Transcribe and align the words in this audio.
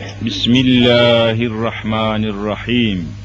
بسم 0.00 0.52
الله 0.52 1.30
الرحمن 1.30 2.24
الرحيم. 2.24 3.16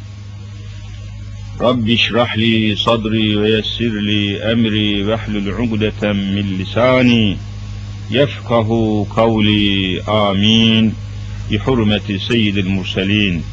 رب 1.62 1.90
اشرح 1.90 2.38
لي 2.38 2.76
صدري 2.76 3.36
ويسر 3.36 3.90
لي 3.90 4.52
أمري 4.52 5.04
واحلل 5.04 5.52
عقدة 5.52 6.14
من 6.14 6.58
لساني 6.60 7.38
يفقه 8.12 9.08
قولي. 9.16 10.02
آمين. 10.02 10.94
بحرمة 11.52 12.20
سيد 12.28 12.58
المرسلين. 12.58 13.44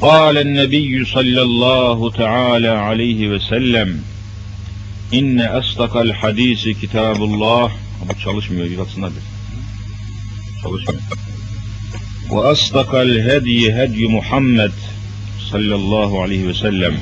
قال 0.00 0.38
النبي 0.38 1.04
صلى 1.04 1.42
الله 1.42 2.10
تعالى 2.10 2.68
عليه 2.68 3.28
وسلم 3.28 4.04
إن 5.14 5.40
أصدق 5.40 5.96
الحديث 5.96 6.68
كتاب 6.68 7.22
الله. 7.22 7.85
Ama 8.02 8.18
çalışmıyor 8.18 8.70
bir 8.70 8.78
baksınlar 8.78 9.10
bir. 9.10 9.22
Çalışmıyor. 10.62 11.02
Ve 12.30 12.48
asdakal 12.48 13.08
hediye 13.08 13.74
hedyu 13.74 14.10
Muhammed 14.10 14.72
sallallahu 15.50 16.22
aleyhi 16.22 16.48
ve 16.48 16.54
sellem 16.54 16.94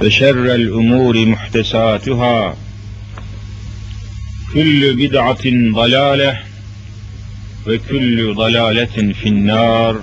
ve 0.00 0.10
şerrel 0.10 0.68
umuri 0.68 1.26
muhtesatuhâ 1.26 2.56
küllü 4.52 4.98
bid'atin 4.98 5.74
dalâleh 5.74 6.36
ve 7.66 7.78
küllü 7.78 8.36
dalâletin 8.36 9.12
finnâr 9.12 9.96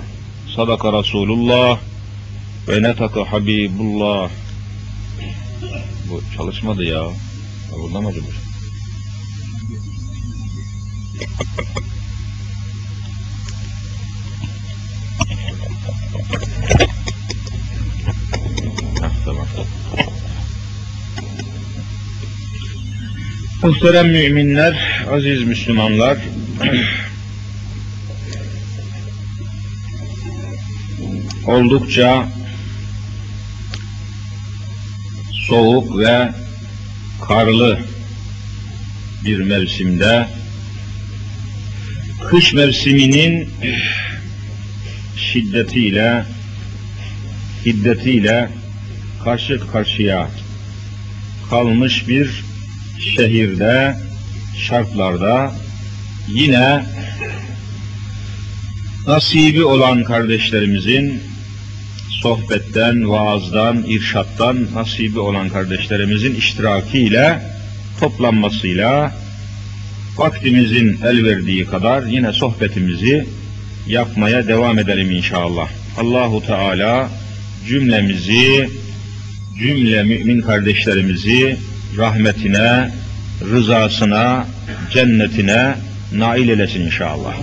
sadaka 0.56 0.98
Resulullah 0.98 1.78
ve 2.68 2.82
netaka 2.82 3.32
Habibullah 3.32 4.30
bu 6.10 6.20
çalışmadı 6.36 6.84
ya. 6.84 7.04
Burada 7.82 8.00
mı 8.00 8.08
acaba? 8.08 8.43
Muhterem 23.62 24.08
müminler, 24.08 25.04
aziz 25.10 25.42
Müslümanlar, 25.42 26.18
oldukça 31.46 32.28
soğuk 35.32 35.98
ve 35.98 36.32
karlı 37.28 37.78
bir 39.24 39.38
mevsimde 39.38 40.26
kış 42.34 42.52
mevsiminin 42.52 43.48
şiddetiyle 45.16 46.24
hiddetiyle 47.66 48.48
karşı 49.24 49.60
karşıya 49.72 50.28
kalmış 51.50 52.08
bir 52.08 52.44
şehirde 53.00 53.96
şartlarda 54.58 55.52
yine 56.28 56.84
nasibi 59.06 59.64
olan 59.64 60.04
kardeşlerimizin 60.04 61.22
sohbetten, 62.22 63.10
vaazdan, 63.10 63.84
irşattan 63.86 64.66
nasibi 64.74 65.18
olan 65.18 65.48
kardeşlerimizin 65.48 66.34
iştirakiyle 66.34 67.42
toplanmasıyla 68.00 69.23
vaktimizin 70.16 70.98
el 71.04 71.24
verdiği 71.24 71.66
kadar 71.66 72.02
yine 72.02 72.32
sohbetimizi 72.32 73.26
yapmaya 73.86 74.48
devam 74.48 74.78
edelim 74.78 75.10
inşallah. 75.10 75.68
Allahu 75.98 76.46
Teala 76.46 77.10
cümlemizi, 77.68 78.68
cümle 79.58 80.02
mümin 80.02 80.40
kardeşlerimizi 80.40 81.56
rahmetine, 81.96 82.90
rızasına, 83.50 84.46
cennetine 84.92 85.74
nail 86.12 86.48
eylesin 86.48 86.80
inşallah. 86.80 87.34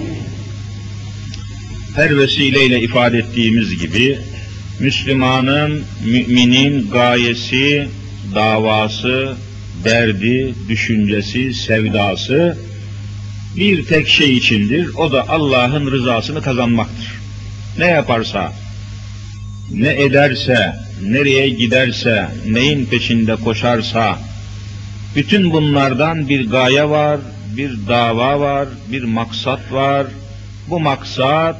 Her 1.96 2.18
vesileyle 2.18 2.82
ifade 2.82 3.18
ettiğimiz 3.18 3.80
gibi 3.80 4.20
Müslümanın, 4.80 5.84
müminin 6.06 6.92
gayesi, 6.92 7.88
davası, 8.36 9.36
derdi, 9.84 10.53
düşüncesi, 10.69 11.53
sevdası 11.53 12.58
bir 13.56 13.86
tek 13.86 14.08
şey 14.08 14.38
içindir. 14.38 14.90
O 14.96 15.12
da 15.12 15.30
Allah'ın 15.30 15.92
rızasını 15.92 16.42
kazanmaktır. 16.42 17.22
Ne 17.78 17.86
yaparsa, 17.86 18.53
ne 19.72 20.03
ederse, 20.03 20.75
nereye 21.03 21.50
giderse, 21.50 22.28
neyin 22.47 22.86
peşinde 22.86 23.36
koşarsa, 23.36 24.20
bütün 25.16 25.52
bunlardan 25.52 26.30
bir 26.30 26.50
gaye 26.50 26.90
var, 26.90 27.20
bir 27.58 27.72
dava 27.88 28.40
var, 28.40 28.68
bir 28.91 29.03
maksat 29.03 29.72
var. 29.72 30.08
Bu 30.70 30.80
maksat 30.80 31.56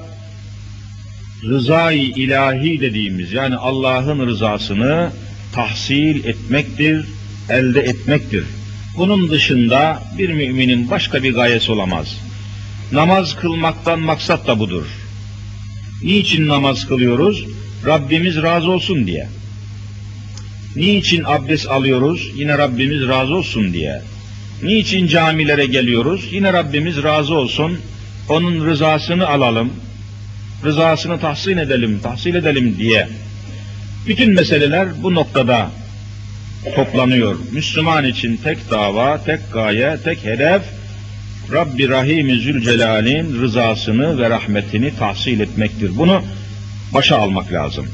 rızayı 1.44 2.04
ilahi 2.04 2.82
dediğimiz 2.82 3.34
yani 3.34 3.56
Allah'ın 3.56 4.28
rızasını 4.28 5.12
tahsil 5.54 6.26
etmektir, 6.26 7.06
elde 7.50 7.80
etmektir. 7.80 8.44
Bunun 8.98 9.30
dışında 9.30 10.04
bir 10.18 10.30
müminin 10.30 10.90
başka 10.90 11.24
bir 11.24 11.34
gayesi 11.34 11.72
olamaz. 11.72 12.18
Namaz 12.92 13.36
kılmaktan 13.36 14.00
maksat 14.00 14.48
da 14.48 14.60
budur. 14.60 14.86
Niçin 16.04 16.48
namaz 16.48 16.88
kılıyoruz? 16.88 17.46
Rabbimiz 17.86 18.42
razı 18.42 18.72
olsun 18.72 19.08
diye. 19.08 19.28
Niçin 20.76 21.24
abdest 21.26 21.68
alıyoruz? 21.68 22.32
Yine 22.36 22.58
Rabbimiz 22.58 23.08
razı 23.08 23.36
olsun 23.36 23.74
diye. 23.74 24.02
Niçin 24.64 25.08
camilere 25.08 25.66
geliyoruz? 25.66 26.28
Yine 26.32 26.54
Rabbimiz 26.54 27.04
razı 27.04 27.34
olsun. 27.34 27.80
Onun 28.30 28.66
rızasını 28.66 29.28
alalım. 29.28 29.74
Rızasını 30.66 31.20
tahsil 31.20 31.58
edelim, 31.58 32.00
tahsil 32.04 32.36
edelim 32.36 32.76
diye. 32.80 33.08
Bütün 34.08 34.34
meseleler 34.34 35.04
bu 35.04 35.16
noktada 35.16 35.72
toplanıyor. 36.76 37.36
Müslüman 37.52 38.06
için 38.06 38.38
tek 38.38 38.72
dava, 38.72 39.24
tek 39.24 39.54
gaye, 39.54 39.98
tek 40.04 40.26
hedef 40.26 40.62
Rabbi 41.52 41.90
Rahim-i 41.90 42.40
Zülcelal'in 42.40 43.42
rızasını 43.42 44.20
ve 44.20 44.30
rahmetini 44.30 44.96
tahsil 44.96 45.40
etmektir. 45.40 45.92
Bunu 45.98 46.24
başa 46.94 47.18
almak 47.18 47.54
lazım. 47.54 47.88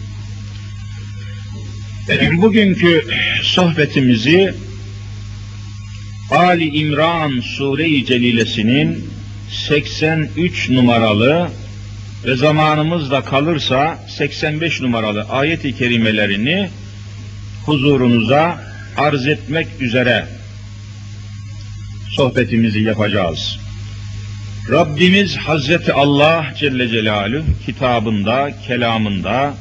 Bugünkü 2.32 3.06
sohbetimizi 3.44 4.54
Ali 6.32 6.78
İmran 6.78 7.40
Sure-i 7.40 8.06
Celilesinin 8.06 9.10
83 9.52 10.70
numaralı 10.70 11.50
ve 12.26 12.36
zamanımızda 12.36 13.22
kalırsa 13.22 14.00
85 14.18 14.82
numaralı 14.82 15.24
ayet-i 15.30 15.76
kerimelerini 15.76 16.70
huzurunuza 17.68 18.64
arz 18.98 19.28
etmek 19.28 19.68
üzere 19.80 20.26
sohbetimizi 22.16 22.80
yapacağız. 22.80 23.60
Rabbimiz 24.70 25.36
Hazreti 25.36 25.94
Allah 25.94 26.54
Celle 26.58 26.90
Celaluhu 26.90 27.46
kitabında, 27.66 28.52
kelamında 28.68 29.54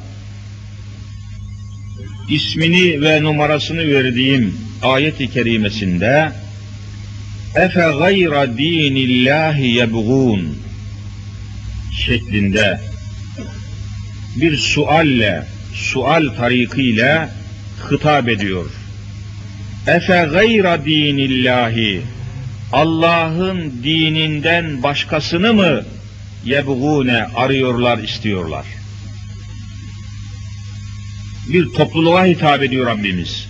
ismini 2.29 3.01
ve 3.01 3.23
numarasını 3.23 3.87
verdiğim 3.87 4.57
ayet-i 4.81 5.29
kerimesinde 5.29 6.31
Efe 7.55 7.91
gayra 7.99 8.57
dinillahi 8.57 9.67
yebğun 9.67 10.57
şeklinde 12.05 12.79
bir 14.35 14.57
sualle, 14.57 15.43
sual 15.73 16.27
tarikiyle 16.37 17.36
hitap 17.91 18.29
ediyor. 18.29 18.65
Efe 19.87 20.27
gayra 20.31 20.85
dinillahi 20.85 22.01
Allah'ın 22.73 23.83
dininden 23.83 24.83
başkasını 24.83 25.53
mı 25.53 25.83
yebgune 26.45 27.23
arıyorlar, 27.35 27.97
istiyorlar? 27.97 28.65
Bir 31.47 31.69
topluluğa 31.69 32.25
hitap 32.25 32.63
ediyor 32.63 32.85
Rabbimiz. 32.85 33.47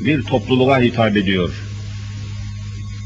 Bir 0.00 0.22
topluluğa 0.22 0.80
hitap 0.80 1.16
ediyor. 1.16 1.52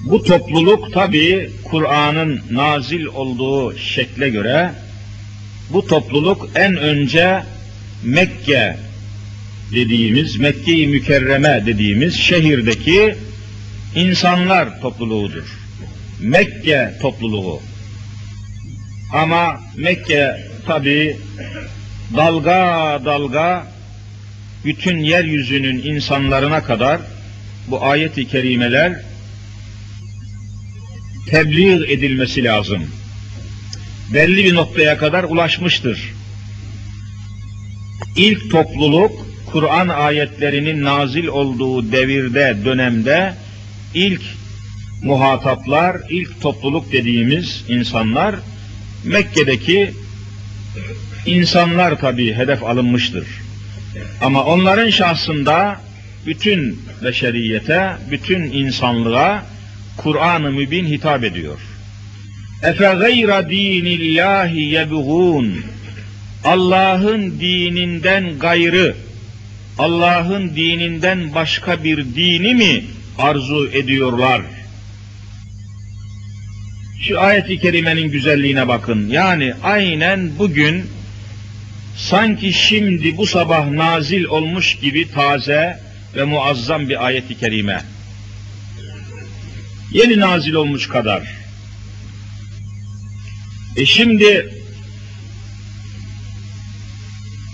Bu 0.05 0.23
topluluk 0.23 0.93
tabi 0.93 1.51
Kur'an'ın 1.65 2.43
nazil 2.51 3.05
olduğu 3.05 3.79
şekle 3.79 4.29
göre 4.29 4.73
bu 5.71 5.87
topluluk 5.87 6.49
en 6.55 6.77
önce 6.77 7.43
Mekke 8.05 8.86
dediğimiz, 9.73 10.37
Mekke-i 10.37 10.87
Mükerreme 10.87 11.63
dediğimiz 11.67 12.15
şehirdeki 12.15 13.15
insanlar 13.95 14.81
topluluğudur. 14.81 15.45
Mekke 16.21 16.95
topluluğu. 17.01 17.61
Ama 19.13 19.61
Mekke 19.77 20.47
tabi 20.67 21.17
dalga 22.17 23.01
dalga 23.05 23.67
bütün 24.65 24.99
yeryüzünün 24.99 25.83
insanlarına 25.83 26.63
kadar 26.63 27.01
bu 27.69 27.85
ayet-i 27.85 28.29
kerimeler 28.29 29.03
tebliğ 31.31 31.93
edilmesi 31.93 32.45
lazım. 32.45 32.91
Belli 34.15 34.45
bir 34.45 34.55
noktaya 34.55 34.99
kadar 34.99 35.25
ulaşmıştır. 35.25 36.13
İlk 38.17 38.51
topluluk 38.51 39.26
Kur'an 39.57 39.89
ayetlerinin 39.89 40.85
nazil 40.85 41.27
olduğu 41.27 41.93
devirde, 41.93 42.57
dönemde 42.65 43.35
ilk 43.95 44.23
muhataplar, 45.03 45.97
ilk 46.11 46.41
topluluk 46.41 46.93
dediğimiz 46.93 47.65
insanlar 47.69 48.35
Mekke'deki 49.05 49.91
insanlar 51.27 51.99
tabi 51.99 52.35
hedef 52.35 52.65
alınmıştır. 52.65 53.27
Ama 54.21 54.45
onların 54.45 54.91
şahsında 54.91 55.81
bütün 56.27 56.83
beşeriyete, 57.05 57.93
bütün 58.11 58.43
insanlığa 58.43 59.47
Kur'an-ı 59.97 60.53
Mübin 60.53 60.87
hitap 60.87 61.25
ediyor. 61.25 61.61
Efe 62.63 62.95
gayra 62.99 63.51
dinillahi 63.51 64.61
yebğun 64.61 65.55
Allah'ın 66.45 67.41
dininden 67.41 68.39
gayrı, 68.39 69.06
Allah'ın 69.79 70.57
dininden 70.57 71.35
başka 71.35 71.85
bir 71.85 72.05
dini 72.05 72.55
mi 72.55 72.85
arzu 73.19 73.71
ediyorlar? 73.73 74.43
Şu 77.01 77.21
ayet-i 77.21 77.59
kerimenin 77.59 78.11
güzelliğine 78.11 78.69
bakın. 78.69 79.09
Yani 79.09 79.55
aynen 79.63 80.39
bugün 80.39 80.87
sanki 81.97 82.53
şimdi 82.53 83.17
bu 83.17 83.27
sabah 83.27 83.69
nazil 83.69 84.25
olmuş 84.25 84.77
gibi 84.77 85.11
taze 85.11 85.81
ve 86.15 86.25
muazzam 86.25 86.89
bir 86.89 87.07
ayet-i 87.07 87.39
kerime. 87.39 87.83
Yeni 89.93 90.21
nazil 90.21 90.53
olmuş 90.53 90.89
kadar. 90.89 91.23
E 93.77 93.87
şimdi 93.87 94.55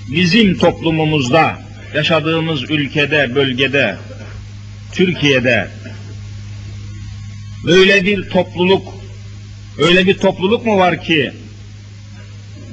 bizim 0.08 0.58
toplumumuzda, 0.58 1.61
yaşadığımız 1.94 2.70
ülkede, 2.70 3.34
bölgede, 3.34 3.96
Türkiye'de 4.92 5.68
böyle 7.64 8.04
bir 8.04 8.28
topluluk, 8.30 8.94
öyle 9.78 10.06
bir 10.06 10.18
topluluk 10.18 10.66
mu 10.66 10.78
var 10.78 11.02
ki 11.02 11.32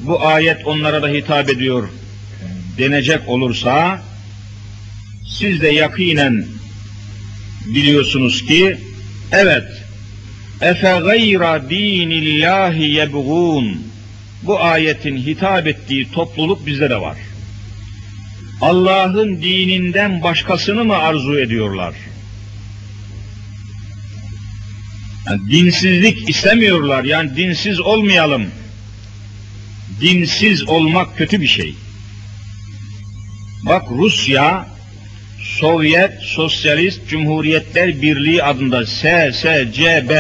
bu 0.01 0.27
ayet 0.27 0.68
onlara 0.68 1.01
da 1.01 1.07
hitap 1.07 1.50
ediyor 1.50 1.89
denecek 2.77 3.30
olursa 3.30 4.01
siz 5.27 5.62
de 5.62 5.68
yakinen 5.68 6.45
biliyorsunuz 7.66 8.45
ki 8.45 8.77
evet 9.31 9.68
efe 10.62 11.00
gayra 11.04 11.69
dinillahi 11.69 12.83
yebğun 12.83 13.83
bu 14.44 14.60
ayetin 14.60 15.18
hitap 15.18 15.68
ettiği 15.68 16.12
topluluk 16.12 16.66
bizde 16.66 16.89
de 16.89 17.01
var. 17.01 17.18
Allah'ın 18.62 19.42
dininden 19.42 20.24
başkasını 20.24 20.86
mı 20.86 20.96
arzu 20.96 21.40
ediyorlar? 21.40 21.94
Yani 25.28 25.52
dinsizlik 25.52 26.30
istemiyorlar. 26.30 27.04
Yani 27.04 27.36
dinsiz 27.36 27.80
olmayalım. 27.80 28.48
Dinsiz 30.02 30.70
olmak 30.70 31.18
kötü 31.18 31.42
bir 31.42 31.48
şey. 31.48 31.76
Bak 33.64 33.84
Rusya 33.92 34.68
Sovyet 35.44 36.12
Sosyalist 36.22 37.08
Cumhuriyetler 37.08 38.02
Birliği 38.02 38.44
adında 38.44 38.86
SSCB 38.86 40.12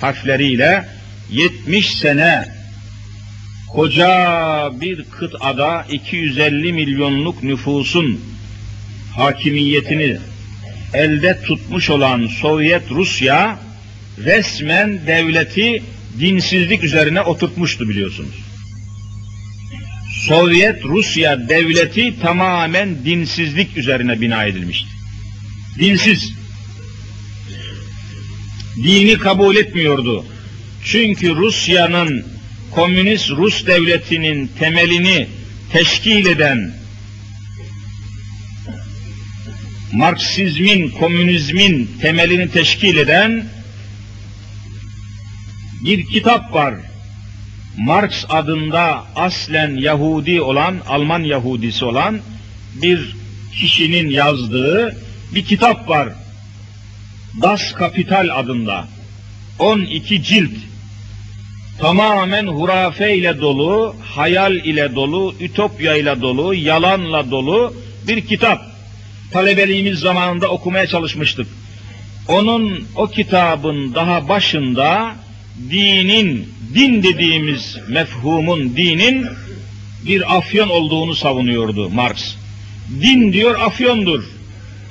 harfleriyle 0.00 0.88
70 1.30 1.98
sene 1.98 2.44
koca 3.72 4.70
bir 4.80 5.04
kıtada 5.04 5.86
250 5.90 6.72
milyonluk 6.72 7.42
nüfusun 7.42 8.20
hakimiyetini 9.16 10.16
elde 10.94 11.40
tutmuş 11.46 11.90
olan 11.90 12.26
Sovyet 12.26 12.90
Rusya 12.90 13.58
resmen 14.18 15.06
devleti 15.06 15.82
dinsizlik 16.20 16.84
üzerine 16.84 17.20
oturtmuştu 17.20 17.88
biliyorsunuz. 17.88 18.34
Sovyet 20.26 20.84
Rusya 20.84 21.48
devleti 21.48 22.20
tamamen 22.20 23.04
dinsizlik 23.04 23.76
üzerine 23.76 24.20
bina 24.20 24.44
edilmişti. 24.44 24.88
Dinsiz. 25.78 26.32
Dini 28.76 29.18
kabul 29.18 29.56
etmiyordu. 29.56 30.24
Çünkü 30.84 31.36
Rusya'nın 31.36 32.31
komünist 32.74 33.30
Rus 33.30 33.66
devletinin 33.66 34.50
temelini 34.58 35.28
teşkil 35.72 36.26
eden 36.26 36.72
Marksizmin, 39.92 40.90
komünizmin 40.90 41.90
temelini 42.00 42.50
teşkil 42.50 42.96
eden 42.96 43.44
bir 45.84 46.06
kitap 46.06 46.54
var. 46.54 46.74
Marx 47.78 48.24
adında 48.28 49.04
aslen 49.16 49.76
Yahudi 49.76 50.40
olan, 50.40 50.80
Alman 50.88 51.22
Yahudisi 51.22 51.84
olan 51.84 52.20
bir 52.74 53.16
kişinin 53.52 54.10
yazdığı 54.10 54.96
bir 55.34 55.44
kitap 55.44 55.88
var. 55.88 56.08
Das 57.42 57.72
Kapital 57.72 58.28
adında. 58.32 58.88
12 59.58 60.22
cilt 60.22 60.52
tamamen 61.78 62.46
hurafe 62.46 63.16
ile 63.16 63.40
dolu, 63.40 63.96
hayal 64.14 64.54
ile 64.54 64.94
dolu, 64.94 65.34
ütopya 65.40 65.96
ile 65.96 66.20
dolu, 66.20 66.54
yalanla 66.54 67.30
dolu 67.30 67.74
bir 68.08 68.20
kitap. 68.20 68.62
Talebeliğimiz 69.32 69.98
zamanında 69.98 70.48
okumaya 70.48 70.86
çalışmıştık. 70.86 71.46
Onun 72.28 72.88
o 72.96 73.06
kitabın 73.06 73.94
daha 73.94 74.28
başında 74.28 75.14
dinin, 75.70 76.48
din 76.74 77.02
dediğimiz 77.02 77.78
mefhumun, 77.88 78.76
dinin 78.76 79.26
bir 80.06 80.36
afyon 80.36 80.68
olduğunu 80.68 81.14
savunuyordu 81.14 81.90
Marx. 81.90 82.34
Din 83.02 83.32
diyor 83.32 83.60
afyondur. 83.60 84.24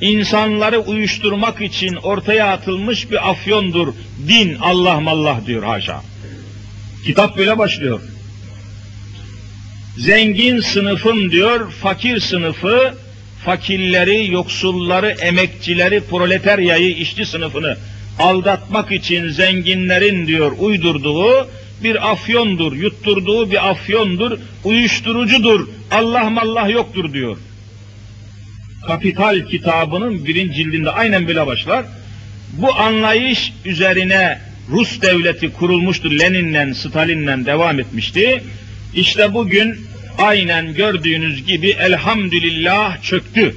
İnsanları 0.02 0.80
uyuşturmak 0.80 1.62
için 1.62 1.96
ortaya 1.96 2.48
atılmış 2.48 3.12
bir 3.12 3.30
afyondur. 3.30 3.94
Din 4.28 4.58
Allah 4.62 5.00
mallah 5.00 5.46
diyor 5.46 5.64
haşa. 5.64 6.02
Kitap 7.05 7.38
böyle 7.38 7.58
başlıyor. 7.58 8.01
Zengin 9.98 10.60
sınıfım 10.60 11.31
diyor, 11.31 11.72
fakir 11.72 12.20
sınıfı, 12.20 12.93
fakirleri, 13.46 14.31
yoksulları, 14.31 15.10
emekçileri, 15.10 16.01
proletaryayı, 16.01 16.96
işçi 16.96 17.25
sınıfını 17.25 17.77
aldatmak 18.20 18.91
için 18.91 19.29
zenginlerin 19.29 20.27
diyor 20.27 20.51
uydurduğu 20.60 21.48
bir 21.84 22.12
afyondur, 22.12 22.74
yutturduğu 22.74 23.51
bir 23.51 23.70
afyondur, 23.70 24.39
uyuşturucudur, 24.63 25.67
Allah 25.91 26.29
mallah 26.29 26.70
yoktur 26.70 27.13
diyor. 27.13 27.38
Kapital 28.88 29.46
kitabının 29.46 30.25
birinci 30.25 30.53
cildinde 30.53 30.91
aynen 30.91 31.27
böyle 31.27 31.48
başlar. 31.48 31.86
Bu 32.53 32.75
anlayış 32.75 33.53
üzerine 33.65 34.50
Rus 34.72 35.01
devleti 35.01 35.54
kurulmuştu. 35.54 36.20
Lenin'le, 36.20 36.74
Stalin'le 36.74 37.46
devam 37.46 37.80
etmişti. 37.80 38.44
İşte 38.96 39.34
bugün 39.34 39.86
aynen 40.18 40.74
gördüğünüz 40.74 41.46
gibi 41.46 41.70
elhamdülillah 41.70 43.01
çöktü. 43.01 43.56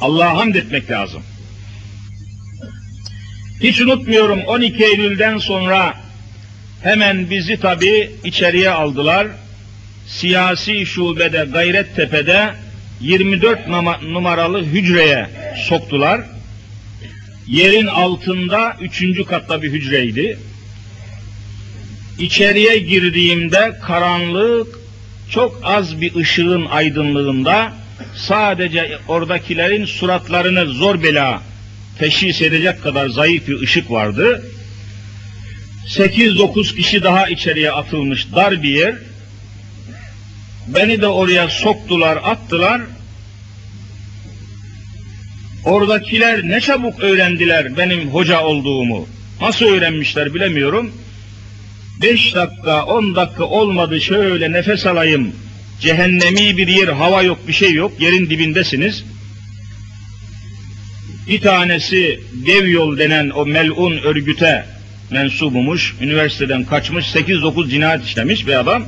Allah'a 0.00 0.36
hamd 0.36 0.54
etmek 0.54 0.90
lazım. 0.90 1.22
Hiç 3.62 3.80
unutmuyorum 3.80 4.40
12 4.46 4.84
Eylül'den 4.84 5.38
sonra 5.38 5.94
hemen 6.82 7.30
bizi 7.30 7.56
tabi 7.56 8.10
içeriye 8.24 8.70
aldılar. 8.70 9.26
Siyasi 10.06 10.86
şubede 10.86 11.46
Gayrettepe'de 11.52 12.50
24 13.00 13.68
numaralı 14.02 14.62
hücreye 14.62 15.26
soktular. 15.68 16.33
Yerin 17.48 17.86
altında 17.86 18.76
üçüncü 18.80 19.24
katta 19.24 19.62
bir 19.62 19.72
hücreydi. 19.72 20.38
İçeriye 22.18 22.78
girdiğimde 22.78 23.78
karanlık 23.82 24.78
çok 25.30 25.60
az 25.62 26.00
bir 26.00 26.14
ışığın 26.14 26.64
aydınlığında 26.64 27.72
sadece 28.14 28.98
oradakilerin 29.08 29.84
suratlarını 29.84 30.66
zor 30.66 31.02
bela 31.02 31.42
teşhis 31.98 32.42
edecek 32.42 32.82
kadar 32.82 33.08
zayıf 33.08 33.48
bir 33.48 33.60
ışık 33.60 33.90
vardı. 33.90 34.42
8-9 35.86 36.76
kişi 36.76 37.02
daha 37.02 37.28
içeriye 37.28 37.72
atılmış 37.72 38.26
dar 38.34 38.62
bir 38.62 38.68
yer. 38.68 38.94
Beni 40.66 41.00
de 41.00 41.06
oraya 41.06 41.48
soktular, 41.48 42.18
attılar. 42.24 42.80
Oradakiler 45.64 46.48
ne 46.48 46.60
çabuk 46.60 47.00
öğrendiler 47.00 47.76
benim 47.76 48.08
hoca 48.08 48.40
olduğumu. 48.40 49.08
Nasıl 49.40 49.66
öğrenmişler 49.66 50.34
bilemiyorum. 50.34 50.92
Beş 52.02 52.34
dakika, 52.34 52.84
on 52.84 53.16
dakika 53.16 53.44
olmadı 53.44 54.00
şöyle 54.00 54.52
nefes 54.52 54.86
alayım. 54.86 55.32
Cehennemi 55.80 56.56
bir 56.56 56.68
yer, 56.68 56.88
hava 56.88 57.22
yok, 57.22 57.38
bir 57.48 57.52
şey 57.52 57.72
yok. 57.72 57.92
Yerin 58.00 58.30
dibindesiniz. 58.30 59.04
Bir 61.28 61.40
tanesi 61.40 62.20
dev 62.46 62.68
yol 62.68 62.98
denen 62.98 63.30
o 63.30 63.46
melun 63.46 63.98
örgüte 63.98 64.66
mensubumuş. 65.10 65.94
Üniversiteden 66.00 66.64
kaçmış, 66.64 67.06
8-9 67.06 67.70
cinayet 67.70 68.04
işlemiş 68.04 68.46
bir 68.46 68.60
adam. 68.60 68.84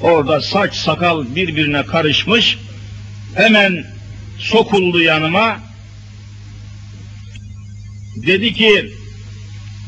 Orada 0.00 0.40
saç 0.40 0.74
sakal 0.74 1.24
birbirine 1.34 1.82
karışmış. 1.82 2.58
Hemen 3.34 3.84
sokuldu 4.38 5.00
yanıma. 5.00 5.65
Dedi 8.16 8.54
ki, 8.54 8.90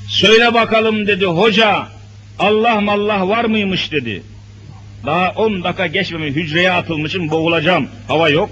söyle 0.08 0.54
bakalım 0.54 1.06
dedi 1.06 1.26
hoca, 1.26 1.88
Allah 2.38 2.80
mallah 2.80 3.28
var 3.28 3.44
mıymış 3.44 3.92
dedi. 3.92 4.22
Daha 5.06 5.30
on 5.30 5.64
dakika 5.64 5.86
geçmemiş 5.86 6.36
hücreye 6.36 6.72
atılmışım 6.72 7.30
boğulacağım. 7.30 7.88
Hava 8.08 8.28
yok. 8.28 8.50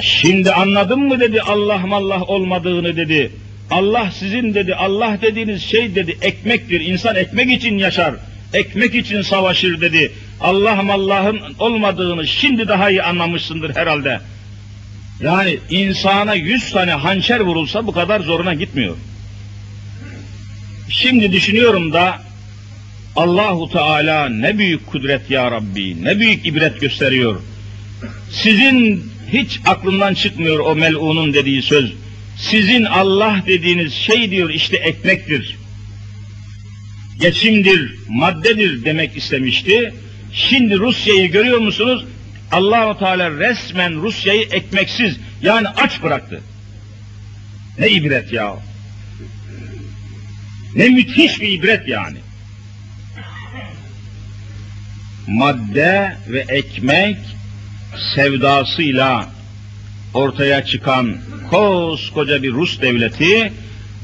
Şimdi 0.00 0.52
anladın 0.52 1.00
mı 1.00 1.20
dedi 1.20 1.42
Allah 1.42 1.78
mallah 1.78 2.30
olmadığını 2.30 2.96
dedi. 2.96 3.32
Allah 3.70 4.10
sizin 4.18 4.54
dedi 4.54 4.74
Allah 4.74 5.18
dediğiniz 5.22 5.62
şey 5.62 5.94
dedi 5.94 6.18
ekmektir. 6.22 6.80
İnsan 6.80 7.16
ekmek 7.16 7.52
için 7.52 7.78
yaşar. 7.78 8.14
Ekmek 8.54 8.94
için 8.94 9.22
savaşır 9.22 9.80
dedi. 9.80 10.12
Allah 10.40 10.82
mallahın 10.82 11.40
olmadığını 11.58 12.26
şimdi 12.26 12.68
daha 12.68 12.90
iyi 12.90 13.02
anlamışsındır 13.02 13.76
herhalde. 13.76 14.20
Yani 15.20 15.58
insana 15.70 16.34
yüz 16.34 16.70
tane 16.70 16.92
hançer 16.92 17.40
vurulsa 17.40 17.86
bu 17.86 17.92
kadar 17.92 18.20
zoruna 18.20 18.54
gitmiyor. 18.54 18.96
Şimdi 20.88 21.32
düşünüyorum 21.32 21.92
da 21.92 22.22
Allahu 23.16 23.70
Teala 23.72 24.28
ne 24.28 24.58
büyük 24.58 24.86
kudret 24.86 25.30
ya 25.30 25.50
Rabbi, 25.50 26.04
ne 26.04 26.20
büyük 26.20 26.46
ibret 26.46 26.80
gösteriyor. 26.80 27.40
Sizin 28.30 29.10
hiç 29.32 29.60
aklından 29.66 30.14
çıkmıyor 30.14 30.58
o 30.58 30.74
melunun 30.76 31.34
dediği 31.34 31.62
söz. 31.62 31.92
Sizin 32.36 32.84
Allah 32.84 33.42
dediğiniz 33.46 33.94
şey 33.94 34.30
diyor 34.30 34.50
işte 34.50 34.76
ekmektir. 34.76 35.56
Geçimdir, 37.20 37.94
maddedir 38.08 38.84
demek 38.84 39.16
istemişti. 39.16 39.94
Şimdi 40.32 40.78
Rusya'yı 40.78 41.30
görüyor 41.30 41.58
musunuz? 41.58 42.04
Allahu 42.52 42.98
Teala 42.98 43.30
resmen 43.30 44.02
Rusya'yı 44.02 44.42
ekmeksiz 44.50 45.16
yani 45.42 45.68
aç 45.68 46.02
bıraktı. 46.02 46.40
Ne 47.78 47.88
ibret 47.88 48.32
ya. 48.32 48.56
Ne 50.74 50.88
müthiş 50.88 51.40
bir 51.40 51.48
ibret 51.48 51.88
yani. 51.88 52.18
Madde 55.26 56.16
ve 56.28 56.44
ekmek 56.48 57.16
sevdasıyla 58.14 59.28
ortaya 60.14 60.64
çıkan 60.64 61.16
koskoca 61.50 62.42
bir 62.42 62.52
Rus 62.52 62.80
devleti 62.80 63.52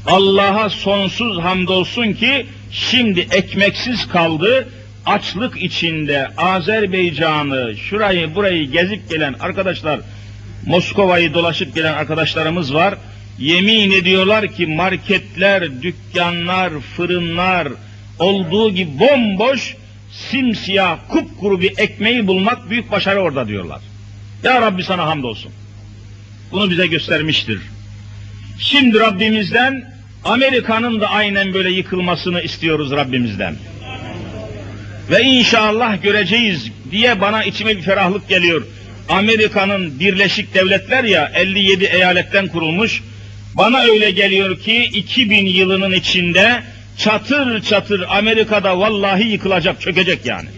Allah'a 0.05 0.69
sonsuz 0.69 1.43
hamdolsun 1.43 2.13
ki 2.13 2.45
şimdi 2.71 3.19
ekmeksiz 3.19 4.07
kaldı. 4.07 4.69
Açlık 5.05 5.61
içinde 5.61 6.27
Azerbaycan'ı, 6.37 7.75
şurayı 7.77 8.35
burayı 8.35 8.71
gezip 8.71 9.09
gelen 9.09 9.35
arkadaşlar, 9.39 9.99
Moskova'yı 10.65 11.33
dolaşıp 11.33 11.75
gelen 11.75 11.93
arkadaşlarımız 11.93 12.73
var. 12.73 12.95
Yemin 13.39 13.91
ediyorlar 13.91 14.47
ki 14.47 14.67
marketler, 14.67 15.81
dükkanlar, 15.81 16.79
fırınlar 16.79 17.67
olduğu 18.19 18.71
gibi 18.71 18.99
bomboş, 18.99 19.75
simsiyah, 20.11 20.97
kupkuru 21.09 21.61
bir 21.61 21.73
ekmeği 21.77 22.27
bulmak 22.27 22.69
büyük 22.69 22.91
başarı 22.91 23.19
orada 23.19 23.47
diyorlar. 23.47 23.81
Ya 24.43 24.61
Rabbi 24.61 24.83
sana 24.83 25.05
hamdolsun. 25.05 25.51
Bunu 26.51 26.69
bize 26.69 26.87
göstermiştir. 26.87 27.61
Şimdi 28.59 28.99
Rabbimizden 28.99 29.93
Amerika'nın 30.23 31.01
da 31.01 31.09
aynen 31.09 31.53
böyle 31.53 31.71
yıkılmasını 31.71 32.41
istiyoruz 32.41 32.91
Rabbimizden. 32.91 33.55
Ve 35.09 35.21
inşallah 35.21 36.01
göreceğiz 36.03 36.71
diye 36.91 37.21
bana 37.21 37.43
içime 37.43 37.77
bir 37.77 37.81
ferahlık 37.81 38.29
geliyor. 38.29 38.67
Amerika'nın 39.09 39.99
Birleşik 39.99 40.53
Devletler 40.53 41.03
ya 41.03 41.31
57 41.35 41.83
eyaletten 41.83 42.47
kurulmuş. 42.47 43.03
Bana 43.53 43.81
öyle 43.81 44.11
geliyor 44.11 44.59
ki 44.59 44.83
2000 44.83 45.45
yılının 45.45 45.91
içinde 45.91 46.63
çatır 46.97 47.61
çatır 47.61 48.05
Amerika'da 48.09 48.79
vallahi 48.79 49.23
yıkılacak, 49.23 49.81
çökecek 49.81 50.25
yani. 50.25 50.49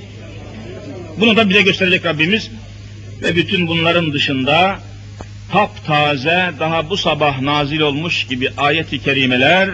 Bunu 1.20 1.36
da 1.38 1.50
bize 1.50 1.62
gösterecek 1.62 2.06
Rabbimiz. 2.06 2.52
Ve 3.22 3.36
bütün 3.36 3.68
bunların 3.68 4.14
dışında 4.14 4.80
taptaze 5.52 6.52
daha 6.60 6.90
bu 6.90 6.98
sabah 6.98 7.42
nazil 7.42 7.80
olmuş 7.80 8.28
gibi 8.28 8.50
ayet-i 8.58 9.04
kerimeler 9.04 9.70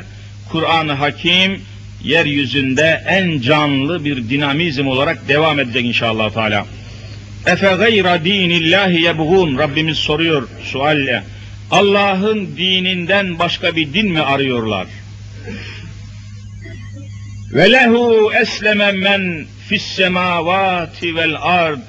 Kur'an-ı 0.51 0.93
Hakim 0.93 1.61
yeryüzünde 2.03 3.03
en 3.07 3.41
canlı 3.41 4.05
bir 4.05 4.29
dinamizm 4.29 4.87
olarak 4.87 5.27
devam 5.27 5.59
edecek 5.59 5.85
inşallah 5.85 6.29
Teala. 6.29 6.65
Efe 7.45 7.75
gayra 7.75 8.25
dinillahi 8.25 9.01
yebğun 9.01 9.57
Rabbimiz 9.57 9.97
soruyor 9.97 10.47
sualle. 10.63 11.23
Allah'ın 11.71 12.57
dininden 12.57 13.39
başka 13.39 13.75
bir 13.75 13.93
din 13.93 14.11
mi 14.11 14.21
arıyorlar? 14.21 14.87
Ve 17.53 17.71
lehu 17.71 18.31
esleme 18.41 18.91
men 18.91 19.45
fis 19.67 19.83
semavati 19.83 21.15
vel 21.15 21.35
ard 21.41 21.79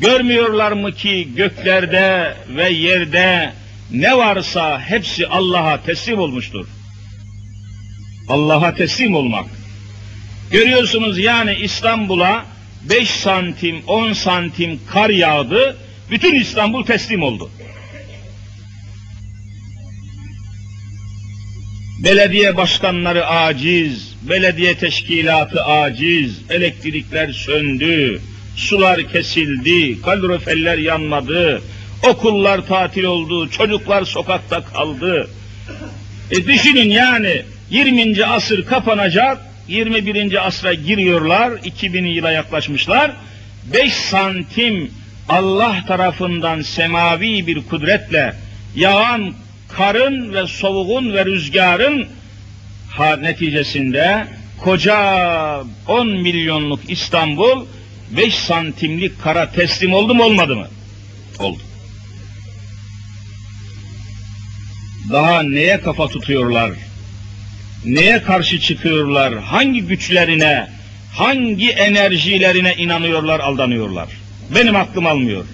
Görmüyorlar 0.00 0.72
mı 0.72 0.92
ki 0.92 1.28
göklerde 1.36 2.34
ve 2.48 2.68
yerde 2.68 3.52
ne 3.92 4.16
varsa 4.16 4.80
hepsi 4.80 5.26
Allah'a 5.26 5.82
teslim 5.82 6.18
olmuştur. 6.18 6.66
Allah'a 8.28 8.74
teslim 8.74 9.14
olmak. 9.14 9.46
Görüyorsunuz 10.50 11.18
yani 11.18 11.54
İstanbul'a 11.54 12.46
5 12.90 13.10
santim, 13.10 13.82
10 13.86 14.12
santim 14.12 14.80
kar 14.86 15.10
yağdı, 15.10 15.76
bütün 16.10 16.34
İstanbul 16.34 16.84
teslim 16.84 17.22
oldu. 17.22 17.50
Belediye 22.04 22.56
başkanları 22.56 23.26
aciz, 23.26 24.14
belediye 24.22 24.78
teşkilatı 24.78 25.64
aciz, 25.64 26.40
elektrikler 26.50 27.32
söndü, 27.32 28.20
sular 28.56 29.08
kesildi, 29.12 30.02
kaloriferler 30.02 30.78
yanmadı, 30.78 31.62
okullar 32.10 32.66
tatil 32.66 33.04
oldu, 33.04 33.50
çocuklar 33.50 34.04
sokakta 34.04 34.64
kaldı. 34.64 35.30
E 36.30 36.46
düşünün 36.46 36.90
yani 36.90 37.42
20. 37.70 38.26
asır 38.26 38.66
kapanacak, 38.66 39.38
21. 39.68 40.46
asra 40.46 40.74
giriyorlar, 40.74 41.52
2000 41.64 42.04
yıla 42.04 42.30
yaklaşmışlar. 42.30 43.12
5 43.72 43.92
santim 43.92 44.90
Allah 45.28 45.76
tarafından 45.86 46.62
semavi 46.62 47.46
bir 47.46 47.62
kudretle 47.62 48.34
yağan 48.76 49.34
karın 49.68 50.34
ve 50.34 50.46
soğuğun 50.46 51.12
ve 51.12 51.24
rüzgarın 51.24 52.06
neticesinde 53.20 54.26
koca 54.58 55.64
10 55.88 56.08
milyonluk 56.08 56.80
İstanbul 56.88 57.66
5 58.10 58.34
santimlik 58.34 59.22
kara 59.22 59.50
teslim 59.50 59.94
oldu 59.94 60.14
mu 60.14 60.24
olmadı 60.24 60.56
mı? 60.56 60.68
Oldu. 61.38 61.60
daha 65.12 65.42
neye 65.42 65.80
kafa 65.80 66.08
tutuyorlar? 66.08 66.70
Neye 67.84 68.22
karşı 68.22 68.60
çıkıyorlar? 68.60 69.38
Hangi 69.38 69.82
güçlerine, 69.82 70.66
hangi 71.14 71.70
enerjilerine 71.70 72.74
inanıyorlar, 72.74 73.40
aldanıyorlar? 73.40 74.08
Benim 74.54 74.76
aklım 74.76 75.06
almıyor. 75.06 75.44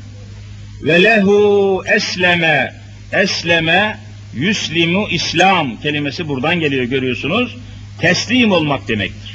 Ve 0.83 1.03
lehu 1.03 1.85
esleme, 1.97 2.75
esleme, 3.13 3.99
yüslimu 4.35 5.09
İslam 5.11 5.81
kelimesi 5.81 6.29
buradan 6.29 6.61
geliyor 6.61 6.85
görüyorsunuz. 6.85 7.57
Teslim 8.01 8.53
olmak 8.53 8.89
demektir. 8.89 9.33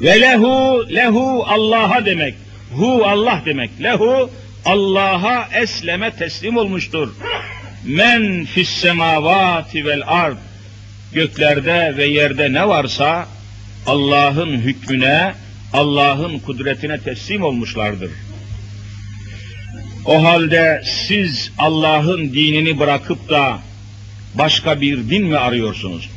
Ve 0.00 0.20
lehu, 0.20 0.86
lehu 0.94 1.44
Allah'a 1.46 2.06
demek. 2.06 2.34
Hu 2.72 3.04
Allah 3.06 3.42
demek. 3.44 3.70
Lehu 3.82 4.30
Allah'a 4.64 5.48
esleme 5.62 6.10
teslim 6.10 6.56
olmuştur. 6.56 7.08
Men 7.84 8.44
fis 8.44 8.84
vel 9.74 10.02
ard. 10.06 10.36
Göklerde 11.12 11.96
ve 11.96 12.06
yerde 12.06 12.52
ne 12.52 12.68
varsa 12.68 13.28
Allah'ın 13.86 14.52
hükmüne, 14.52 15.34
Allah'ın 15.72 16.38
kudretine 16.38 17.00
teslim 17.00 17.42
olmuşlardır. 17.42 18.10
O 20.04 20.24
halde 20.24 20.82
siz 20.84 21.52
Allah'ın 21.58 22.32
dinini 22.32 22.78
bırakıp 22.78 23.28
da 23.28 23.60
başka 24.34 24.80
bir 24.80 24.96
din 24.96 25.26
mi 25.26 25.36
arıyorsunuz? 25.36 26.10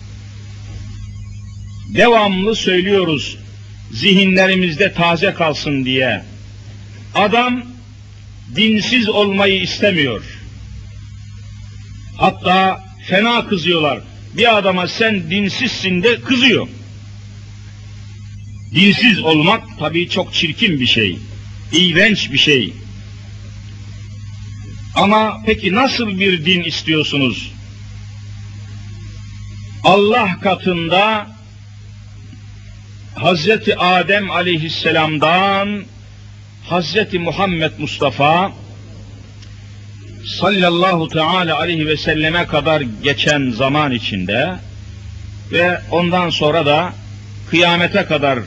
Devamlı 1.95 2.55
söylüyoruz 2.55 3.37
zihinlerimizde 3.91 4.93
taze 4.93 5.33
kalsın 5.33 5.85
diye. 5.85 6.23
Adam 7.15 7.63
dinsiz 8.55 9.09
olmayı 9.09 9.61
istemiyor. 9.61 10.23
Hatta 12.17 12.83
fena 13.07 13.47
kızıyorlar. 13.47 13.99
Bir 14.37 14.57
adama 14.57 14.87
sen 14.87 15.29
dinsizsin 15.29 16.03
de 16.03 16.21
kızıyor. 16.21 16.67
Dinsiz 18.75 19.23
olmak 19.23 19.63
tabii 19.79 20.09
çok 20.09 20.33
çirkin 20.33 20.79
bir 20.79 20.85
şey. 20.85 21.17
İğrenç 21.71 22.31
bir 22.31 22.37
şey. 22.37 22.73
Ama 24.95 25.41
peki 25.45 25.73
nasıl 25.73 26.19
bir 26.19 26.45
din 26.45 26.63
istiyorsunuz? 26.63 27.51
Allah 29.83 30.39
katında 30.41 31.27
Hazreti 33.15 33.77
Adem 33.77 34.31
aleyhisselamdan 34.31 35.83
Hazreti 36.69 37.19
Muhammed 37.19 37.71
Mustafa 37.77 38.51
sallallahu 40.25 41.07
teala 41.07 41.59
aleyhi 41.59 41.87
ve 41.87 41.97
selleme 41.97 42.45
kadar 42.45 42.81
geçen 42.81 43.49
zaman 43.49 43.91
içinde 43.91 44.55
ve 45.51 45.79
ondan 45.91 46.29
sonra 46.29 46.65
da 46.65 46.93
kıyamete 47.49 48.05
kadar 48.05 48.39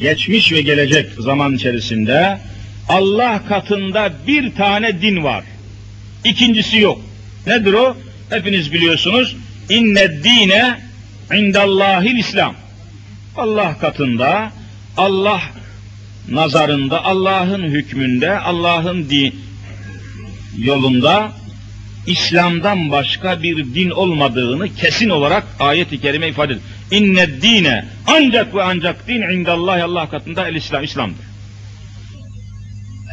geçmiş 0.00 0.52
ve 0.52 0.62
gelecek 0.62 1.12
zaman 1.18 1.54
içerisinde 1.54 2.38
Allah 2.88 3.42
katında 3.48 4.12
bir 4.26 4.54
tane 4.54 5.02
din 5.02 5.24
var. 5.24 5.44
İkincisi 6.24 6.78
yok. 6.78 7.00
Nedir 7.46 7.72
o? 7.72 7.96
Hepiniz 8.30 8.72
biliyorsunuz. 8.72 9.36
İnne 9.70 10.24
dine 10.24 10.80
indallahil 11.34 12.16
İslam. 12.16 12.54
Allah 13.36 13.78
katında, 13.78 14.52
Allah 14.96 15.40
nazarında, 16.28 17.04
Allah'ın 17.04 17.62
hükmünde, 17.62 18.38
Allah'ın 18.38 19.10
di 19.10 19.32
yolunda 20.58 21.32
İslam'dan 22.06 22.90
başka 22.90 23.42
bir 23.42 23.56
din 23.74 23.90
olmadığını 23.90 24.74
kesin 24.74 25.08
olarak 25.08 25.44
ayet-i 25.60 26.00
kerime 26.00 26.28
ifade 26.28 26.52
ediyor. 26.52 26.68
İnne 26.90 27.42
dine 27.42 27.84
ancak 28.06 28.54
ve 28.54 28.62
ancak 28.62 29.08
din 29.08 29.22
indallah 29.22 29.84
Allah 29.84 30.10
katında 30.10 30.48
el 30.48 30.54
İslam 30.54 30.84
İslam'dır. 30.84 31.24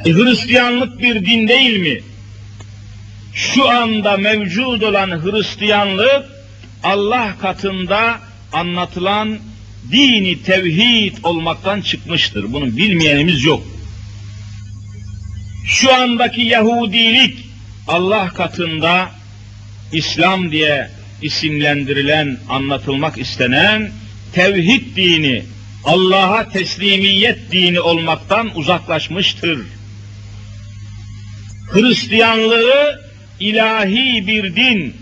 E, 0.06 0.13
Hristiyanlık 0.13 1.00
bir 1.00 1.26
din 1.26 1.47
değil 1.47 1.80
mi? 1.80 2.02
Şu 3.34 3.69
anda 3.69 4.17
mevcut 4.17 4.84
olan 4.84 5.10
Hristiyanlık 5.10 6.26
Allah 6.84 7.36
katında 7.41 8.19
anlatılan 8.54 9.38
dini 9.91 10.43
tevhid 10.43 11.17
olmaktan 11.23 11.82
çıkmıştır. 11.82 12.54
Bunu 12.54 12.78
bilmeyenimiz 12.78 13.43
yok. 13.43 13.63
Şu 15.67 15.93
andaki 15.93 16.41
Yahudilik 16.41 17.45
Allah 17.88 18.30
katında 18.30 19.12
İslam 19.91 20.51
diye 20.51 20.89
isimlendirilen, 21.21 22.38
anlatılmak 22.49 23.17
istenen 23.17 23.91
tevhid 24.34 24.95
dini, 24.95 25.43
Allah'a 25.84 26.49
teslimiyet 26.49 27.51
dini 27.51 27.80
olmaktan 27.80 28.58
uzaklaşmıştır. 28.58 29.60
Hristiyanlığı 31.71 33.01
ilahi 33.39 34.27
bir 34.27 34.56
din, 34.56 34.95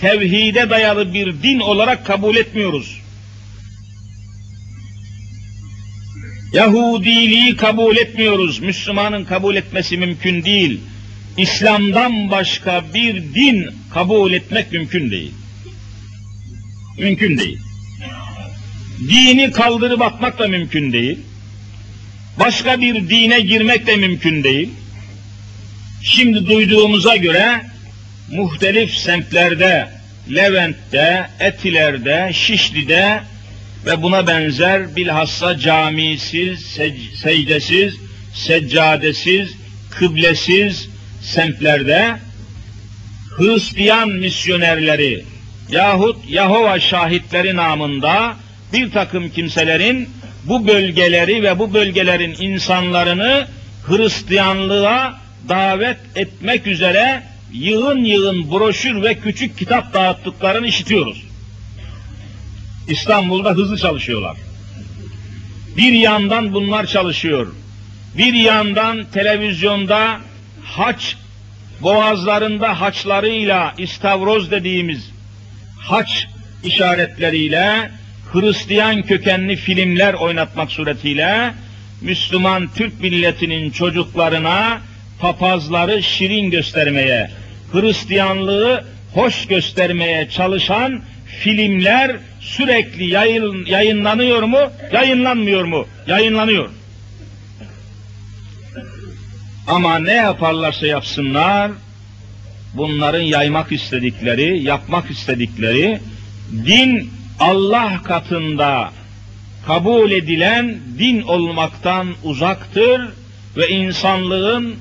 tevhide 0.00 0.70
dayalı 0.70 1.14
bir 1.14 1.42
din 1.42 1.60
olarak 1.60 2.06
kabul 2.06 2.36
etmiyoruz. 2.36 2.97
Yahudiliği 6.52 7.56
kabul 7.56 7.96
etmiyoruz. 7.96 8.60
Müslümanın 8.60 9.24
kabul 9.24 9.56
etmesi 9.56 9.98
mümkün 9.98 10.44
değil. 10.44 10.80
İslam'dan 11.36 12.30
başka 12.30 12.84
bir 12.94 13.34
din 13.34 13.70
kabul 13.94 14.32
etmek 14.32 14.72
mümkün 14.72 15.10
değil. 15.10 15.32
Mümkün 16.98 17.38
değil. 17.38 17.58
Dini 19.08 19.50
kaldırıp 19.50 20.02
atmak 20.02 20.38
da 20.38 20.48
mümkün 20.48 20.92
değil. 20.92 21.18
Başka 22.38 22.80
bir 22.80 23.08
dine 23.08 23.40
girmek 23.40 23.86
de 23.86 23.96
mümkün 23.96 24.44
değil. 24.44 24.70
Şimdi 26.02 26.46
duyduğumuza 26.46 27.16
göre 27.16 27.62
muhtelif 28.30 28.94
semtlerde, 28.94 29.88
Levent'te, 30.34 31.26
Etiler'de, 31.40 32.30
Şişli'de 32.32 33.20
ve 33.86 34.02
buna 34.02 34.26
benzer 34.26 34.96
bilhassa 34.96 35.58
camisiz, 35.58 36.78
sec- 36.78 37.16
secdesiz, 37.16 37.94
seccadesiz, 38.34 39.54
kıblesiz 39.90 40.88
semtlerde 41.22 42.16
Hristiyan 43.36 44.08
misyonerleri 44.08 45.24
yahut 45.70 46.16
Yahova 46.28 46.80
şahitleri 46.80 47.56
namında 47.56 48.36
bir 48.72 48.90
takım 48.90 49.30
kimselerin 49.30 50.08
bu 50.44 50.66
bölgeleri 50.66 51.42
ve 51.42 51.58
bu 51.58 51.74
bölgelerin 51.74 52.36
insanlarını 52.40 53.48
Hristiyanlığa 53.86 55.20
davet 55.48 55.98
etmek 56.16 56.66
üzere 56.66 57.22
yığın 57.52 58.04
yığın 58.04 58.50
broşür 58.50 59.02
ve 59.02 59.14
küçük 59.14 59.58
kitap 59.58 59.94
dağıttıklarını 59.94 60.66
işitiyoruz. 60.66 61.27
İstanbul'da 62.88 63.50
hızlı 63.50 63.78
çalışıyorlar. 63.78 64.36
Bir 65.76 65.92
yandan 65.92 66.52
bunlar 66.52 66.86
çalışıyor. 66.86 67.46
Bir 68.16 68.34
yandan 68.34 69.04
televizyonda 69.12 70.20
haç 70.64 71.16
boğazlarında 71.80 72.80
haçlarıyla 72.80 73.74
istavroz 73.78 74.50
dediğimiz 74.50 75.10
haç 75.78 76.26
işaretleriyle 76.64 77.90
Hristiyan 78.32 79.02
kökenli 79.02 79.56
filmler 79.56 80.14
oynatmak 80.14 80.72
suretiyle 80.72 81.54
Müslüman 82.00 82.68
Türk 82.74 83.00
milletinin 83.00 83.70
çocuklarına 83.70 84.80
papazları 85.20 86.02
şirin 86.02 86.50
göstermeye, 86.50 87.30
Hristiyanlığı 87.72 88.84
hoş 89.14 89.46
göstermeye 89.46 90.28
çalışan 90.28 91.02
filmler 91.28 92.16
sürekli 92.40 93.04
yayın, 93.04 93.66
yayınlanıyor 93.66 94.42
mu, 94.42 94.58
yayınlanmıyor 94.92 95.64
mu? 95.64 95.86
Yayınlanıyor. 96.06 96.70
Ama 99.66 99.98
ne 99.98 100.12
yaparlarsa 100.12 100.86
yapsınlar, 100.86 101.70
bunların 102.74 103.20
yaymak 103.20 103.72
istedikleri, 103.72 104.62
yapmak 104.62 105.10
istedikleri, 105.10 106.00
din 106.52 107.10
Allah 107.40 108.02
katında 108.04 108.92
kabul 109.66 110.10
edilen 110.10 110.78
din 110.98 111.22
olmaktan 111.22 112.08
uzaktır 112.24 113.08
ve 113.56 113.68
insanlığın 113.68 114.76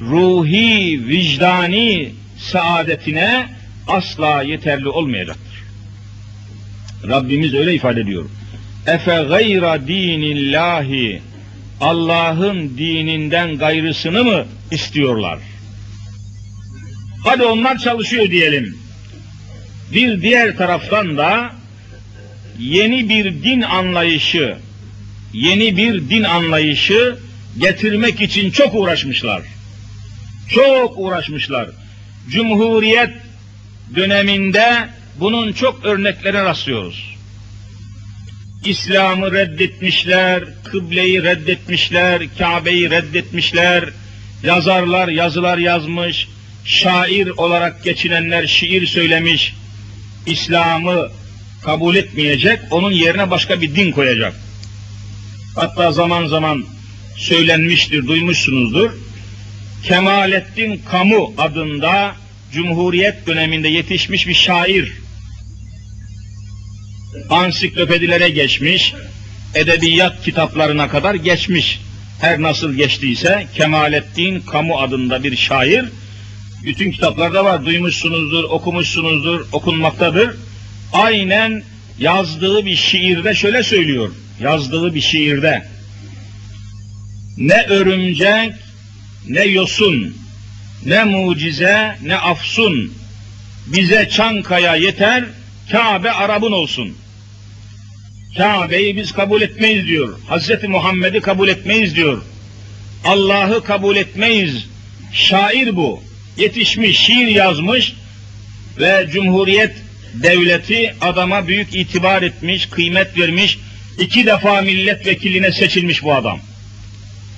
ruhi, 0.00 1.00
vicdani 1.08 2.14
saadetine 2.38 3.48
asla 3.88 4.42
yeterli 4.42 4.88
olmayacaktır. 4.88 5.49
Rabbimiz 7.08 7.54
öyle 7.54 7.74
ifade 7.74 8.00
ediyor. 8.00 8.24
Efe 8.86 9.22
gayra 9.28 9.86
dinillahi 9.86 11.22
Allah'ın 11.80 12.78
dininden 12.78 13.58
gayrısını 13.58 14.24
mı 14.24 14.46
istiyorlar? 14.70 15.38
Hadi 17.24 17.44
onlar 17.44 17.78
çalışıyor 17.78 18.30
diyelim. 18.30 18.78
Bir 19.92 20.22
diğer 20.22 20.56
taraftan 20.56 21.16
da 21.16 21.52
yeni 22.58 23.08
bir 23.08 23.42
din 23.42 23.60
anlayışı, 23.60 24.56
yeni 25.32 25.76
bir 25.76 26.10
din 26.10 26.22
anlayışı 26.22 27.16
getirmek 27.58 28.20
için 28.20 28.50
çok 28.50 28.74
uğraşmışlar. 28.74 29.42
Çok 30.50 30.98
uğraşmışlar. 30.98 31.68
Cumhuriyet 32.28 33.10
döneminde 33.94 34.88
bunun 35.20 35.52
çok 35.52 35.84
örneklerine 35.84 36.44
rastlıyoruz. 36.44 37.16
İslam'ı 38.64 39.32
reddetmişler, 39.32 40.44
kıbleyi 40.64 41.22
reddetmişler, 41.22 42.22
Kabe'yi 42.38 42.90
reddetmişler, 42.90 43.84
yazarlar 44.42 45.08
yazılar 45.08 45.58
yazmış, 45.58 46.28
şair 46.64 47.28
olarak 47.28 47.84
geçinenler 47.84 48.46
şiir 48.46 48.86
söylemiş, 48.86 49.54
İslam'ı 50.26 51.10
kabul 51.62 51.96
etmeyecek, 51.96 52.60
onun 52.70 52.92
yerine 52.92 53.30
başka 53.30 53.60
bir 53.60 53.74
din 53.74 53.92
koyacak. 53.92 54.34
Hatta 55.56 55.92
zaman 55.92 56.26
zaman 56.26 56.64
söylenmiştir, 57.16 58.06
duymuşsunuzdur. 58.06 58.90
Kemalettin 59.84 60.82
Kamu 60.90 61.34
adında 61.38 62.14
Cumhuriyet 62.52 63.26
döneminde 63.26 63.68
yetişmiş 63.68 64.28
bir 64.28 64.34
şair. 64.34 64.92
Ansiklopedilere 67.30 68.28
geçmiş, 68.28 68.94
edebiyat 69.54 70.22
kitaplarına 70.22 70.88
kadar 70.88 71.14
geçmiş. 71.14 71.80
Her 72.20 72.42
nasıl 72.42 72.74
geçtiyse 72.74 73.46
Kemalettin 73.54 74.40
Kamu 74.40 74.78
adında 74.78 75.22
bir 75.22 75.36
şair, 75.36 75.84
bütün 76.64 76.92
kitaplarda 76.92 77.44
var, 77.44 77.64
duymuşsunuzdur, 77.64 78.44
okumuşsunuzdur, 78.44 79.46
okunmaktadır. 79.52 80.36
Aynen 80.92 81.62
yazdığı 81.98 82.66
bir 82.66 82.76
şiirde 82.76 83.34
şöyle 83.34 83.62
söylüyor, 83.62 84.12
yazdığı 84.40 84.94
bir 84.94 85.00
şiirde. 85.00 85.68
Ne 87.36 87.66
örümcek, 87.66 88.52
ne 89.28 89.44
yosun, 89.44 90.16
ne 90.86 91.04
mucize, 91.04 91.96
ne 92.02 92.16
afsun, 92.16 92.94
bize 93.66 94.08
Çankaya 94.08 94.76
yeter, 94.76 95.24
Kabe 95.72 96.10
Arap'ın 96.10 96.52
olsun. 96.52 96.96
Kabe'yi 98.36 98.96
biz 98.96 99.12
kabul 99.12 99.42
etmeyiz 99.42 99.86
diyor. 99.86 100.18
Hazreti 100.28 100.68
Muhammed'i 100.68 101.20
kabul 101.20 101.48
etmeyiz 101.48 101.96
diyor. 101.96 102.22
Allah'ı 103.04 103.64
kabul 103.64 103.96
etmeyiz. 103.96 104.66
Şair 105.12 105.76
bu. 105.76 106.02
Yetişmiş, 106.36 106.98
şiir 106.98 107.26
yazmış 107.26 107.92
ve 108.78 109.06
Cumhuriyet 109.12 109.76
devleti 110.14 110.94
adama 111.00 111.46
büyük 111.46 111.74
itibar 111.74 112.22
etmiş, 112.22 112.66
kıymet 112.66 113.18
vermiş. 113.18 113.58
iki 113.98 114.26
defa 114.26 114.62
milletvekiline 114.62 115.52
seçilmiş 115.52 116.02
bu 116.02 116.14
adam. 116.14 116.38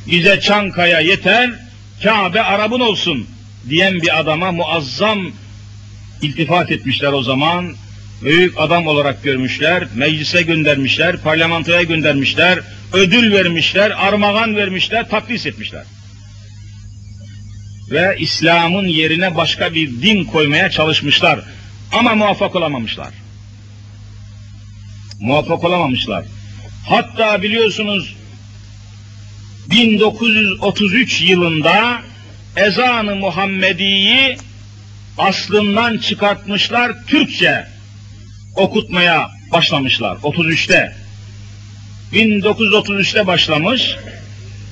Bize 0.07 0.41
Çankaya 0.41 1.01
yeter, 1.01 1.51
Kabe 2.03 2.43
Arap'ın 2.43 2.81
olsun 2.81 3.27
diyen 3.69 3.95
bir 3.95 4.21
adama 4.21 4.53
muazzam 4.53 5.33
iltifat 6.23 6.71
etmişler 6.71 7.13
o 7.13 7.23
zaman. 7.23 7.75
Büyük 8.25 8.61
adam 8.61 8.87
olarak 8.87 9.23
görmüşler, 9.23 9.85
meclise 9.95 10.43
göndermişler, 10.43 11.17
parlamentoya 11.17 11.83
göndermişler, 11.83 12.61
ödül 12.93 13.33
vermişler, 13.33 13.91
armağan 14.07 14.57
vermişler, 14.57 15.09
takdis 15.09 15.47
etmişler. 15.47 15.85
Ve 17.91 18.17
İslam'ın 18.19 18.87
yerine 18.87 19.37
başka 19.37 19.75
bir 19.75 20.03
din 20.03 20.25
koymaya 20.25 20.71
çalışmışlar. 20.71 21.41
Ama 21.93 22.15
muvaffak 22.15 22.57
olamamışlar. 22.57 23.15
Muvaffak 25.21 25.65
olamamışlar. 25.65 26.25
Hatta 26.87 27.43
biliyorsunuz 27.43 28.15
1933 29.71 31.21
yılında 31.23 32.03
ezanı 32.57 33.17
Muhammedi'yi 33.17 34.37
aslından 35.19 35.99
çıkartmışlar 35.99 37.07
Türkçe 37.07 37.72
okutmaya 38.57 39.31
başlamışlar 39.53 40.17
33'te. 40.17 40.93
1933'te 42.13 43.27
başlamış. 43.27 43.97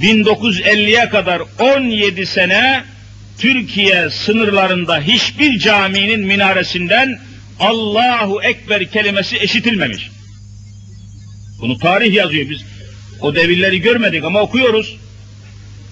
1950'ye 0.01 1.09
kadar 1.09 1.43
17 1.59 2.27
sene 2.27 2.85
Türkiye 3.39 4.11
sınırlarında 4.11 5.01
hiçbir 5.01 5.59
caminin 5.59 6.21
minaresinden 6.21 7.19
Allahu 7.61 8.43
Ekber 8.43 8.91
kelimesi 8.91 9.37
eşitilmemiş. 9.37 10.11
Bunu 11.61 11.79
tarih 11.79 12.15
yazıyor. 12.15 12.51
Biz 12.51 12.61
o 13.21 13.35
devirleri 13.35 13.81
görmedik 13.81 14.25
ama 14.25 14.41
okuyoruz. 14.41 14.97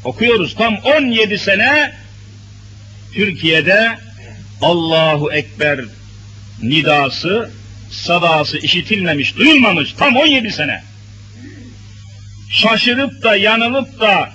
Okuyoruz. 0.05 0.55
Tam 0.55 0.77
17 0.77 1.39
sene 1.39 1.93
Türkiye'de 3.15 3.99
Allahu 4.63 5.33
Ekber 5.33 5.81
nidası, 6.63 7.51
sadası 7.91 8.59
işitilmemiş, 8.59 9.37
duyulmamış. 9.37 9.93
Tam 9.93 10.17
17 10.17 10.51
sene. 10.51 10.83
Şaşırıp 12.51 13.23
da 13.23 13.37
yanılıp 13.37 14.01
da 14.01 14.31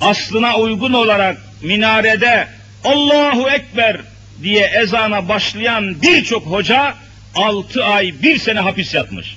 aslına 0.00 0.56
uygun 0.56 0.92
olarak 0.92 1.38
minarede 1.62 2.48
Allahu 2.84 3.50
Ekber 3.50 4.00
diye 4.42 4.64
ezana 4.82 5.28
başlayan 5.28 6.02
birçok 6.02 6.46
hoca 6.46 6.94
altı 7.34 7.84
ay 7.84 8.14
bir 8.22 8.38
sene 8.38 8.60
hapis 8.60 8.94
yatmış. 8.94 9.36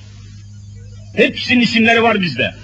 Hepsinin 1.16 1.60
isimleri 1.60 2.02
var 2.02 2.20
bizde. 2.20 2.54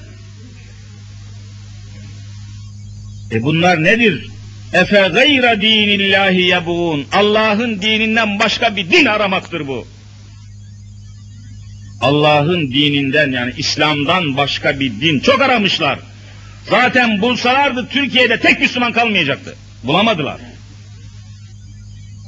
E 3.33 3.43
bunlar 3.43 3.85
nedir? 3.85 4.27
Efe 4.73 5.11
gayra 5.15 5.61
dinillahi 5.61 6.41
yebun. 6.41 7.07
Allah'ın 7.13 7.83
dininden 7.83 8.39
başka 8.39 8.77
bir 8.77 8.91
din 8.91 9.07
aramaktır 9.07 9.67
bu. 9.69 9.87
Allah'ın 12.03 12.73
dininden 12.73 13.33
yani 13.33 13.53
İslam'dan 13.57 14.37
başka 14.37 14.81
bir 14.81 15.01
din 15.01 15.21
çok 15.21 15.41
aramışlar. 15.41 15.99
Zaten 16.71 17.23
bulsalardı 17.23 17.89
Türkiye'de 17.93 18.41
tek 18.41 18.61
Müslüman 18.61 18.93
kalmayacaktı. 18.93 19.55
Bulamadılar. 19.85 20.41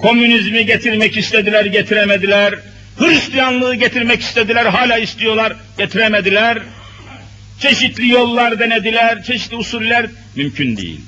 Komünizmi 0.00 0.66
getirmek 0.66 1.16
istediler, 1.16 1.64
getiremediler. 1.64 2.54
Hristiyanlığı 2.98 3.74
getirmek 3.74 4.20
istediler, 4.20 4.66
hala 4.66 4.98
istiyorlar, 4.98 5.56
getiremediler. 5.78 6.58
Çeşitli 7.60 8.08
yollar 8.08 8.58
denediler, 8.58 9.22
çeşitli 9.22 9.56
usuller 9.56 10.06
mümkün 10.36 10.76
değil. 10.76 11.00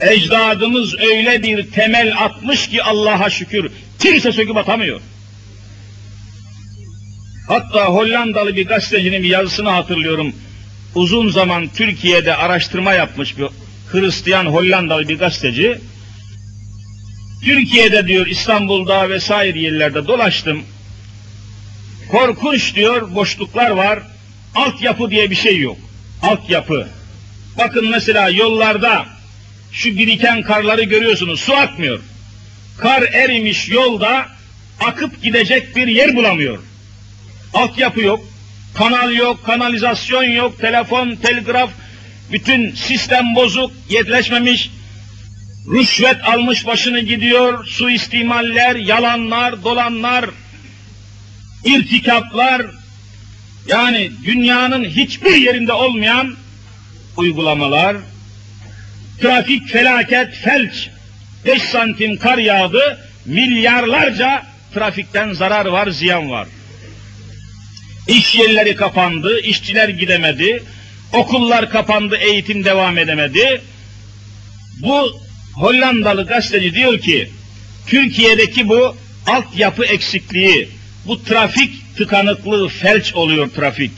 Ecdadımız 0.00 0.94
öyle 1.00 1.42
bir 1.42 1.70
temel 1.70 2.12
atmış 2.24 2.68
ki 2.68 2.82
Allah'a 2.82 3.30
şükür 3.30 3.70
kimse 3.98 4.32
söküp 4.32 4.56
atamıyor. 4.56 5.00
Hatta 7.48 7.86
Hollandalı 7.86 8.56
bir 8.56 8.66
gazetecinin 8.66 9.22
bir 9.22 9.28
yazısını 9.28 9.70
hatırlıyorum. 9.70 10.32
Uzun 10.94 11.28
zaman 11.28 11.68
Türkiye'de 11.68 12.34
araştırma 12.34 12.92
yapmış 12.92 13.38
bir 13.38 13.46
Hristiyan 13.92 14.46
Hollandalı 14.46 15.08
bir 15.08 15.18
gazeteci. 15.18 15.78
Türkiye'de 17.44 18.08
diyor 18.08 18.26
İstanbul'da 18.26 19.10
vesaire 19.10 19.58
yerlerde 19.60 20.06
dolaştım. 20.06 20.62
Korkunç 22.10 22.74
diyor 22.74 23.14
boşluklar 23.14 23.70
var. 23.70 24.02
Altyapı 24.54 25.10
diye 25.10 25.30
bir 25.30 25.36
şey 25.36 25.60
yok. 25.60 25.76
Altyapı. 26.22 26.88
Bakın 27.58 27.88
mesela 27.90 28.28
yollarda 28.28 29.06
şu 29.72 29.88
biriken 29.88 30.42
karları 30.42 30.82
görüyorsunuz. 30.82 31.40
Su 31.40 31.54
akmıyor. 31.54 32.00
Kar 32.78 33.02
erimiş 33.02 33.68
yolda 33.68 34.26
akıp 34.80 35.22
gidecek 35.22 35.76
bir 35.76 35.88
yer 35.88 36.16
bulamıyor. 36.16 36.58
Altyapı 37.54 38.00
yok. 38.00 38.24
Kanal 38.74 39.12
yok, 39.12 39.44
kanalizasyon 39.46 40.22
yok, 40.22 40.60
telefon, 40.60 41.14
telgraf, 41.14 41.70
bütün 42.32 42.74
sistem 42.74 43.34
bozuk, 43.34 43.72
yetleşmemiş, 43.90 44.70
rüşvet 45.70 46.16
almış 46.24 46.66
başını 46.66 47.00
gidiyor, 47.00 47.66
suistimaller, 47.66 48.76
yalanlar, 48.76 49.64
dolanlar, 49.64 50.30
irtikaplar, 51.64 52.62
yani 53.68 54.10
dünyanın 54.24 54.84
hiçbir 54.84 55.34
yerinde 55.36 55.72
olmayan 55.72 56.34
uygulamalar, 57.16 57.96
trafik 59.20 59.68
felaket, 59.68 60.34
felç, 60.34 60.88
5 61.44 61.62
santim 61.62 62.16
kar 62.16 62.38
yağdı, 62.38 62.98
milyarlarca 63.26 64.42
trafikten 64.74 65.32
zarar 65.32 65.66
var, 65.66 65.88
ziyan 65.88 66.30
var. 66.30 66.48
İş 68.08 68.34
yerleri 68.34 68.76
kapandı, 68.76 69.40
işçiler 69.40 69.88
gidemedi, 69.88 70.62
okullar 71.12 71.70
kapandı, 71.70 72.16
eğitim 72.16 72.64
devam 72.64 72.98
edemedi. 72.98 73.62
Bu 74.82 75.20
Hollandalı 75.54 76.26
gazeteci 76.26 76.74
diyor 76.74 76.98
ki 77.00 77.30
Türkiye'deki 77.86 78.68
bu 78.68 78.96
altyapı 79.26 79.84
eksikliği, 79.84 80.68
bu 81.06 81.24
trafik 81.24 81.96
tıkanıklığı 81.96 82.68
felç 82.68 83.14
oluyor 83.14 83.50
trafik. 83.50 83.92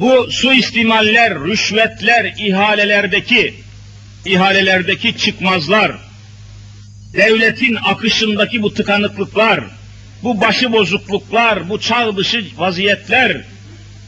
Bu 0.00 0.30
suistimaller, 0.30 1.44
rüşvetler, 1.44 2.34
ihalelerdeki 2.38 3.54
ihalelerdeki 4.24 5.18
çıkmazlar, 5.18 5.92
devletin 7.14 7.74
akışındaki 7.84 8.62
bu 8.62 8.74
tıkanıklıklar, 8.74 9.64
bu 10.26 10.40
başıbozukluklar, 10.40 11.68
bu 11.68 11.80
çağ 11.80 12.16
dışı 12.16 12.44
vaziyetler 12.56 13.36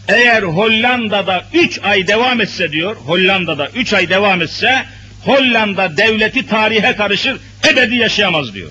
eğer 0.08 0.42
Hollanda'da 0.42 1.44
üç 1.54 1.80
ay 1.82 2.06
devam 2.06 2.40
etse 2.40 2.72
diyor, 2.72 2.96
Hollanda'da 2.96 3.68
üç 3.68 3.92
ay 3.92 4.08
devam 4.08 4.42
etse 4.42 4.84
Hollanda 5.24 5.96
devleti 5.96 6.46
tarihe 6.46 6.96
karışır, 6.96 7.36
ebedi 7.72 7.94
yaşayamaz 7.94 8.54
diyor. 8.54 8.70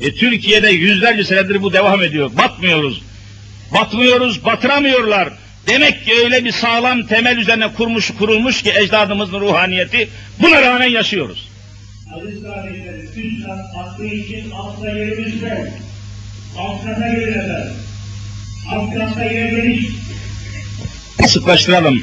E, 0.00 0.14
Türkiye'de 0.14 0.70
yüzlerce 0.70 1.24
senedir 1.24 1.62
bu 1.62 1.72
devam 1.72 2.02
ediyor. 2.02 2.30
Batmıyoruz. 2.38 3.02
Batmıyoruz, 3.74 4.44
batıramıyorlar. 4.44 5.28
Demek 5.68 6.04
ki 6.04 6.12
öyle 6.24 6.44
bir 6.44 6.52
sağlam 6.52 7.06
temel 7.06 7.36
üzerine 7.36 7.72
kurmuş 7.72 8.10
kurulmuş 8.18 8.62
ki 8.62 8.72
ecdadımızın 8.76 9.40
ruhaniyeti 9.40 10.08
buna 10.42 10.62
rağmen 10.62 10.88
yaşıyoruz. 10.88 11.48
Aziz 12.16 12.42
kardeşlerim, 12.42 13.10
Üstad 13.16 13.58
aklı 13.78 14.04
Afgan'a 16.58 17.06
yöneder. 17.06 17.68
Afgan'da 18.70 19.24
yerlemiş, 19.24 19.86
Sıklaştıralım. 21.28 22.02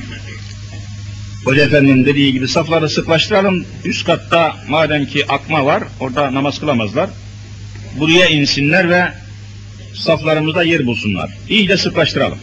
Hoca 1.45 1.63
Efendi'nin 1.63 2.05
dediği 2.05 2.33
gibi 2.33 2.47
safları 2.47 2.89
sıklaştıralım. 2.89 3.65
Üst 3.85 4.05
katta 4.05 4.55
madem 4.69 5.05
ki 5.05 5.25
akma 5.29 5.65
var, 5.65 5.83
orada 5.99 6.33
namaz 6.33 6.59
kılamazlar. 6.59 7.09
Buraya 7.99 8.27
insinler 8.27 8.89
ve 8.89 9.13
saflarımızda 9.95 10.63
yer 10.63 10.85
bulsunlar. 10.85 11.29
İyice 11.49 11.77
sıklaştıralım. 11.77 12.39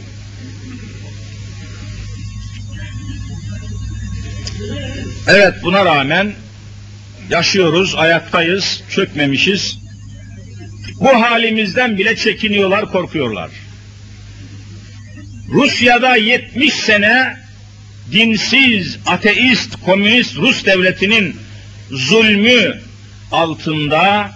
Evet 5.26 5.54
buna 5.62 5.84
rağmen 5.84 6.32
yaşıyoruz, 7.30 7.94
ayaktayız, 7.96 8.82
çökmemişiz. 8.90 9.78
Bu 11.00 11.08
halimizden 11.08 11.98
bile 11.98 12.16
çekiniyorlar, 12.16 12.84
korkuyorlar. 12.92 13.50
Rusya'da 15.48 16.16
70 16.16 16.74
sene 16.74 17.36
dinsiz, 18.12 18.98
ateist, 19.06 19.76
komünist 19.84 20.36
Rus 20.36 20.64
devletinin 20.66 21.36
zulmü 21.90 22.78
altında 23.32 24.30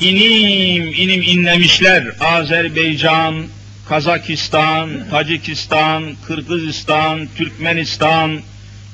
inim 0.00 0.86
inim 0.86 1.22
inlemişler. 1.22 2.04
Azerbaycan, 2.20 3.46
Kazakistan, 3.88 4.90
Tacikistan, 5.10 6.04
Kırgızistan, 6.26 7.28
Türkmenistan 7.36 8.40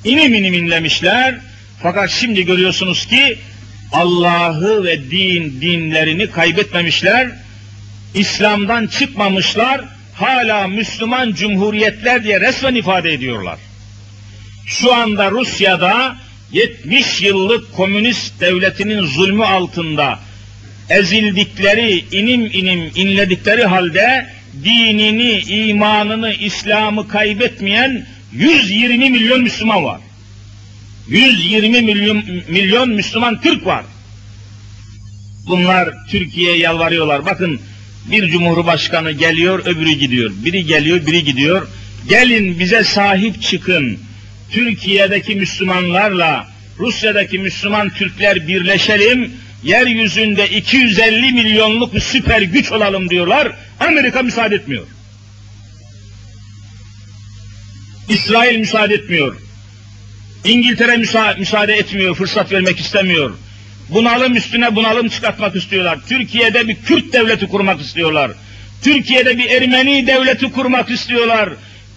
inim 0.05 0.35
inim 0.35 0.55
inlemişler. 0.55 1.35
Fakat 1.83 2.11
şimdi 2.11 2.47
görüyorsunuz 2.47 3.07
ki 3.07 3.39
Allah'ı 3.93 4.85
ve 4.85 5.11
din 5.11 5.61
dinlerini 5.61 6.31
kaybetmemişler. 6.31 7.29
İslam'dan 8.15 8.87
çıkmamışlar. 8.87 9.81
Hala 10.15 10.69
Müslüman 10.69 11.33
cumhuriyetler 11.33 12.25
diye 12.25 12.41
resmen 12.41 12.75
ifade 12.75 13.13
ediyorlar. 13.13 13.59
Şu 14.67 14.95
anda 14.95 15.31
Rusya'da 15.31 16.17
70 16.53 17.23
yıllık 17.23 17.73
komünist 17.73 18.41
devletinin 18.41 19.07
zulmü 19.07 19.45
altında 19.45 20.19
ezildikleri, 20.91 22.05
inim 22.13 22.41
inim 22.41 22.91
inledikleri 22.95 23.65
halde 23.65 24.27
dinini, 24.65 25.41
imanını, 25.41 26.33
İslam'ı 26.33 27.09
kaybetmeyen 27.09 28.07
120 28.33 29.11
milyon 29.11 29.43
Müslüman 29.43 29.85
var. 29.85 30.01
120 31.09 31.83
milyon, 31.83 32.23
milyon 32.49 32.91
Müslüman 32.91 33.41
Türk 33.41 33.67
var. 33.67 33.85
Bunlar 35.47 35.95
Türkiye'ye 36.11 36.59
yalvarıyorlar. 36.59 37.27
Bakın 37.27 37.61
bir 38.11 38.29
cumhurbaşkanı 38.29 39.13
geliyor, 39.13 39.59
öbürü 39.67 39.93
gidiyor. 39.93 40.31
Biri 40.45 40.65
geliyor, 40.65 41.07
biri 41.07 41.25
gidiyor. 41.25 41.69
Gelin 42.09 42.59
bize 42.59 42.85
sahip 42.85 43.43
çıkın. 43.43 43.99
Türkiye'deki 44.51 45.35
Müslümanlarla 45.35 46.49
Rusya'daki 46.79 47.39
Müslüman 47.39 47.91
Türkler 47.91 48.49
birleşelim. 48.49 49.33
Yeryüzünde 49.65 50.49
250 50.49 51.33
milyonluk 51.33 51.95
bir 51.95 52.01
süper 52.01 52.43
güç 52.43 52.73
olalım 52.73 53.11
diyorlar. 53.11 53.53
Amerika 53.81 54.23
müsaade 54.23 54.55
etmiyor. 54.55 54.87
İsrail 58.09 58.59
müsaade 58.59 58.95
etmiyor. 58.95 59.46
İngiltere 60.45 60.97
müsa 60.97 61.35
müsaade 61.39 61.75
etmiyor, 61.75 62.15
fırsat 62.15 62.53
vermek 62.53 62.81
istemiyor. 62.81 63.35
Bunalım 63.89 64.37
üstüne 64.37 64.77
bunalım 64.77 65.09
çıkartmak 65.09 65.57
istiyorlar. 65.57 65.99
Türkiye'de 66.09 66.69
bir 66.69 66.77
Kürt 66.77 67.13
devleti 67.13 67.47
kurmak 67.49 67.81
istiyorlar. 67.81 68.31
Türkiye'de 68.83 69.39
bir 69.39 69.51
Ermeni 69.51 70.07
devleti 70.07 70.53
kurmak 70.53 70.91
istiyorlar. 70.91 71.53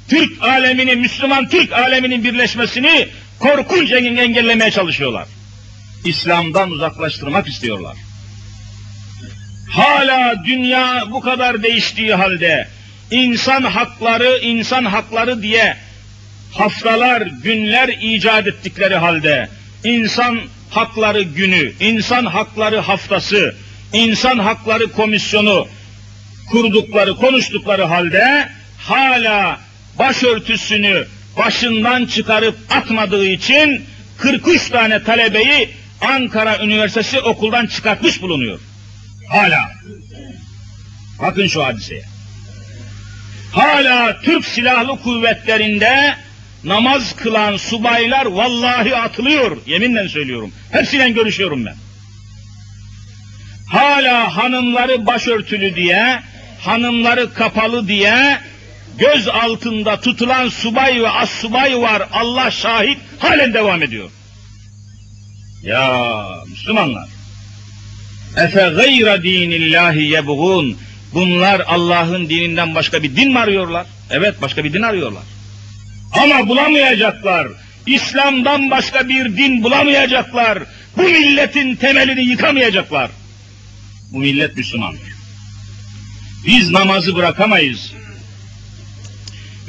Türk 0.09 0.43
aleminin, 0.43 0.99
Müslüman 0.99 1.49
Türk 1.49 1.73
aleminin 1.73 2.23
birleşmesini 2.23 3.07
korkunç 3.39 3.91
engellemeye 3.91 4.71
çalışıyorlar. 4.71 5.27
İslam'dan 6.05 6.71
uzaklaştırmak 6.71 7.47
istiyorlar. 7.47 7.97
Hala 9.69 10.43
dünya 10.45 11.03
bu 11.11 11.21
kadar 11.21 11.63
değiştiği 11.63 12.15
halde 12.15 12.67
insan 13.11 13.63
hakları, 13.63 14.39
insan 14.41 14.85
hakları 14.85 15.41
diye 15.41 15.77
haftalar, 16.53 17.21
günler 17.21 17.87
icat 18.01 18.47
ettikleri 18.47 18.95
halde 18.95 19.49
insan 19.83 20.41
hakları 20.69 21.21
günü, 21.21 21.73
insan 21.79 22.25
hakları 22.25 22.79
haftası, 22.79 23.55
insan 23.93 24.39
hakları 24.39 24.91
komisyonu 24.91 25.67
kurdukları, 26.51 27.15
konuştukları 27.15 27.83
halde 27.83 28.49
hala 28.77 29.59
başörtüsünü 29.99 31.07
başından 31.37 32.05
çıkarıp 32.05 32.57
atmadığı 32.69 33.25
için 33.25 33.85
43 34.17 34.69
tane 34.69 35.03
talebeyi 35.03 35.69
Ankara 36.01 36.63
Üniversitesi 36.63 37.19
okuldan 37.19 37.67
çıkartmış 37.67 38.21
bulunuyor. 38.21 38.59
Hala. 39.29 39.71
Bakın 41.21 41.47
şu 41.47 41.65
hadiseye. 41.65 42.03
Hala 43.51 44.21
Türk 44.21 44.45
Silahlı 44.45 45.01
Kuvvetleri'nde 45.01 46.15
namaz 46.63 47.15
kılan 47.15 47.57
subaylar 47.57 48.25
vallahi 48.25 48.95
atılıyor. 48.95 49.57
Yeminle 49.65 50.09
söylüyorum. 50.09 50.51
Hepsiyle 50.71 51.09
görüşüyorum 51.09 51.65
ben. 51.65 51.75
Hala 53.69 54.37
hanımları 54.37 55.05
başörtülü 55.05 55.75
diye, 55.75 56.19
hanımları 56.61 57.33
kapalı 57.33 57.87
diye 57.87 58.39
göz 58.97 59.27
altında 59.27 60.01
tutulan 60.01 60.49
subay 60.49 61.01
ve 61.01 61.09
as 61.09 61.29
subay 61.29 61.79
var. 61.81 62.07
Allah 62.11 62.51
şahit 62.51 62.97
halen 63.19 63.53
devam 63.53 63.83
ediyor. 63.83 64.09
Ya 65.63 66.25
Müslümanlar. 66.49 67.09
Efe 68.37 68.69
gayra 68.75 69.23
dinillahi 69.23 70.03
yebğun. 70.03 70.77
Bunlar 71.13 71.59
Allah'ın 71.67 72.29
dininden 72.29 72.75
başka 72.75 73.03
bir 73.03 73.15
din 73.15 73.31
mi 73.31 73.39
arıyorlar? 73.39 73.87
Evet 74.09 74.41
başka 74.41 74.63
bir 74.63 74.73
din 74.73 74.81
arıyorlar. 74.81 75.23
Ama 76.11 76.47
bulamayacaklar. 76.47 77.47
İslam'dan 77.85 78.71
başka 78.71 79.09
bir 79.09 79.37
din 79.37 79.63
bulamayacaklar. 79.63 80.63
Bu 80.97 81.01
milletin 81.01 81.75
temelini 81.75 82.23
yıkamayacaklar. 82.23 83.11
Bu 84.11 84.19
millet 84.19 84.57
Müslüman. 84.57 84.95
Biz 86.45 86.69
namazı 86.71 87.15
bırakamayız. 87.15 87.93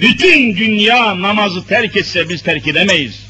Bütün 0.01 0.57
dünya 0.57 1.23
namazı 1.23 1.67
terk 1.67 1.97
etse 1.97 2.29
biz 2.29 2.43
terk 2.43 2.67
edemeyiz. 2.67 3.27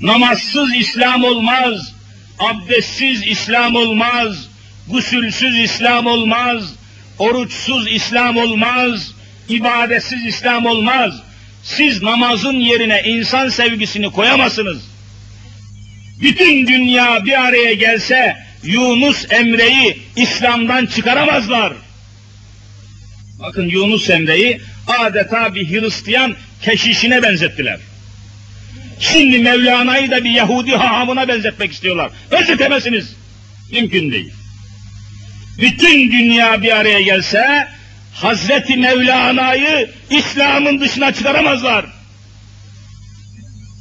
Namazsız 0.00 0.74
İslam 0.74 1.24
olmaz, 1.24 1.92
abdestsiz 2.38 3.26
İslam 3.26 3.74
olmaz, 3.74 4.48
gusülsüz 4.88 5.58
İslam 5.58 6.06
olmaz, 6.06 6.74
oruçsuz 7.18 7.92
İslam 7.92 8.36
olmaz, 8.36 9.12
ibadetsiz 9.48 10.26
İslam 10.26 10.66
olmaz. 10.66 11.14
Siz 11.64 12.02
namazın 12.02 12.54
yerine 12.54 13.02
insan 13.06 13.48
sevgisini 13.48 14.10
koyamazsınız. 14.10 14.82
Bütün 16.20 16.66
dünya 16.66 17.24
bir 17.24 17.44
araya 17.44 17.74
gelse 17.74 18.36
Yunus 18.62 19.26
Emre'yi 19.30 19.98
İslam'dan 20.16 20.86
çıkaramazlar. 20.86 21.72
Bakın 23.40 23.68
Yunus 23.68 24.10
Emre'yi 24.10 24.60
adeta 24.86 25.54
bir 25.54 25.70
Hristiyan 25.70 26.34
keşişine 26.62 27.22
benzettiler. 27.22 27.78
Şimdi 29.00 29.38
Mevlana'yı 29.38 30.10
da 30.10 30.24
bir 30.24 30.30
Yahudi 30.30 30.76
hahamına 30.76 31.28
benzetmek 31.28 31.72
istiyorlar. 31.72 32.10
Benzetemezsiniz. 32.32 33.16
Mümkün 33.72 34.12
değil. 34.12 34.32
Bütün 35.58 36.12
dünya 36.12 36.62
bir 36.62 36.76
araya 36.76 37.00
gelse 37.00 37.68
Hazreti 38.14 38.76
Mevlana'yı 38.76 39.90
İslam'ın 40.10 40.80
dışına 40.80 41.12
çıkaramazlar. 41.12 41.86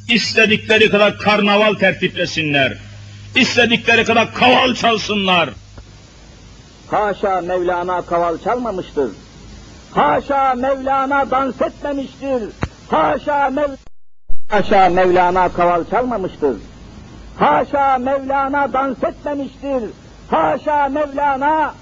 İstedikleri 0.10 0.92
kadar 0.92 1.18
karnaval 1.18 1.74
tertiplesinler. 1.74 2.78
İstedikleri 3.36 4.06
kadar 4.06 4.34
kaval 4.34 4.76
çalsınlar. 4.76 5.50
Haşa 6.92 7.42
Mevlana 7.42 8.02
kaval 8.02 8.38
çalmamıştır. 8.38 9.10
Haşa 9.92 10.54
Mevlana 10.54 11.32
dans 11.32 11.62
etmemiştir. 11.62 12.50
Haşa 12.90 13.50
Mev 13.50 13.70
Haşa 14.50 14.90
Mevlana 14.90 15.50
kaval 15.50 15.84
çalmamıştır. 15.90 16.56
Haşa 17.38 17.98
Mevlana 17.98 18.74
dans 18.74 19.04
etmemiştir. 19.04 19.90
Haşa 20.30 20.88
Mevlana 20.88 21.74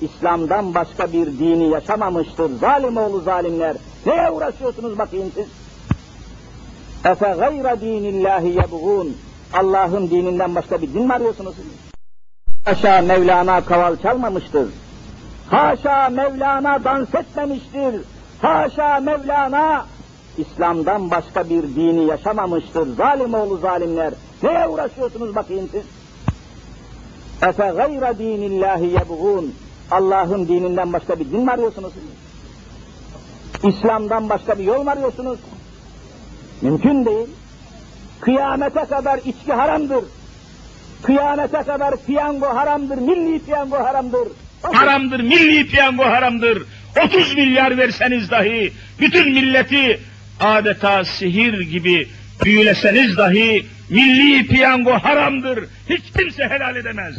İslam'dan 0.00 0.74
başka 0.74 1.12
bir 1.12 1.26
dini 1.26 1.70
yaşamamıştır. 1.70 2.58
Zalim 2.60 2.96
oğlu 2.96 3.20
zalimler. 3.20 3.76
Neye 4.06 4.30
uğraşıyorsunuz 4.30 4.98
bakayım 4.98 5.32
siz? 5.34 5.46
Efe 7.04 7.34
gayra 7.38 7.80
dinillahi 7.80 8.48
yebğun. 8.48 9.16
Allah'ın 9.52 10.10
dininden 10.10 10.54
başka 10.54 10.82
bir 10.82 10.94
din 10.94 11.06
mi 11.06 11.12
arıyorsunuz? 11.12 11.54
Haşa 12.64 13.00
Mevlana 13.00 13.60
kaval 13.60 13.96
çalmamıştır. 13.96 14.68
Haşa 15.50 16.08
Mevlana 16.08 16.84
dans 16.84 17.14
etmemiştir. 17.14 18.02
Haşa 18.42 19.00
Mevlana 19.00 19.86
İslam'dan 20.38 21.10
başka 21.10 21.50
bir 21.50 21.62
dini 21.62 22.06
yaşamamıştır. 22.06 22.96
Zalim 22.96 23.34
oğlu 23.34 23.56
zalimler. 23.56 24.12
Neye 24.42 24.68
uğraşıyorsunuz 24.68 25.34
bakayım 25.34 25.68
siz? 25.72 25.82
Efe 27.48 27.72
gayra 27.76 28.18
dinillahi 28.18 28.86
yebğun. 28.86 29.54
Allah'ın 29.90 30.48
dininden 30.48 30.92
başka 30.92 31.20
bir 31.20 31.24
din 31.24 31.40
mi 31.40 31.50
arıyorsunuz? 31.50 31.92
İslam'dan 33.64 34.28
başka 34.28 34.58
bir 34.58 34.64
yol 34.64 34.82
mu 34.82 34.90
arıyorsunuz? 34.90 35.38
Mümkün 36.62 37.04
değil. 37.04 37.28
Kıyamete 38.20 38.84
kadar 38.84 39.18
içki 39.18 39.52
haramdır. 39.52 40.04
Kıyamete 41.02 41.58
kadar 41.58 41.94
piyango 42.06 42.46
haramdır, 42.46 42.98
milli 42.98 43.38
piyango 43.44 43.76
haramdır. 43.76 44.28
Haramdır, 44.62 45.20
milli 45.20 45.66
piyango 45.66 46.04
haramdır. 46.04 46.62
30 47.04 47.34
milyar 47.34 47.78
verseniz 47.78 48.30
dahi, 48.30 48.72
bütün 49.00 49.32
milleti 49.32 50.00
adeta 50.40 51.04
sihir 51.04 51.60
gibi 51.60 52.08
büyüleseniz 52.44 53.16
dahi, 53.16 53.66
milli 53.90 54.46
piyango 54.46 54.92
haramdır. 54.92 55.64
Hiç 55.90 56.02
kimse 56.16 56.44
helal 56.44 56.76
edemez. 56.76 57.14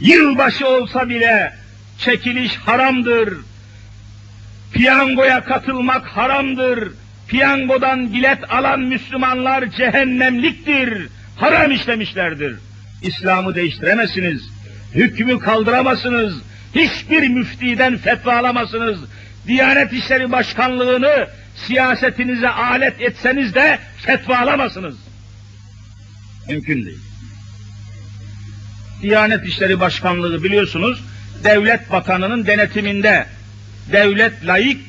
Yılbaşı 0.00 0.68
olsa 0.68 1.08
bile 1.08 1.52
çekiliş 1.98 2.56
haramdır. 2.56 3.34
Piyangoya 4.72 5.44
katılmak 5.44 6.06
haramdır. 6.06 6.92
Piyangodan 7.28 8.12
bilet 8.12 8.52
alan 8.52 8.80
Müslümanlar 8.80 9.70
cehennemliktir. 9.70 11.08
Haram 11.36 11.70
işlemişlerdir. 11.72 12.56
İslam'ı 13.02 13.54
değiştiremezsiniz. 13.54 14.42
Hükmü 14.94 15.38
kaldıramazsınız. 15.38 16.34
Hiçbir 16.74 17.28
müftiden 17.28 17.96
fetva 17.96 18.36
alamazsınız. 18.36 18.98
Diyanet 19.46 19.92
İşleri 19.92 20.32
Başkanlığını 20.32 21.28
siyasetinize 21.66 22.48
alet 22.48 23.00
etseniz 23.00 23.54
de 23.54 23.78
fetva 23.96 24.38
alamazsınız. 24.38 24.96
Mümkün 26.48 26.84
değil. 26.84 27.13
Diyanet 29.04 29.46
İşleri 29.46 29.80
Başkanlığı 29.80 30.44
biliyorsunuz, 30.44 31.04
devlet 31.44 31.92
bakanının 31.92 32.46
denetiminde. 32.46 33.26
Devlet 33.92 34.46
layık, 34.46 34.80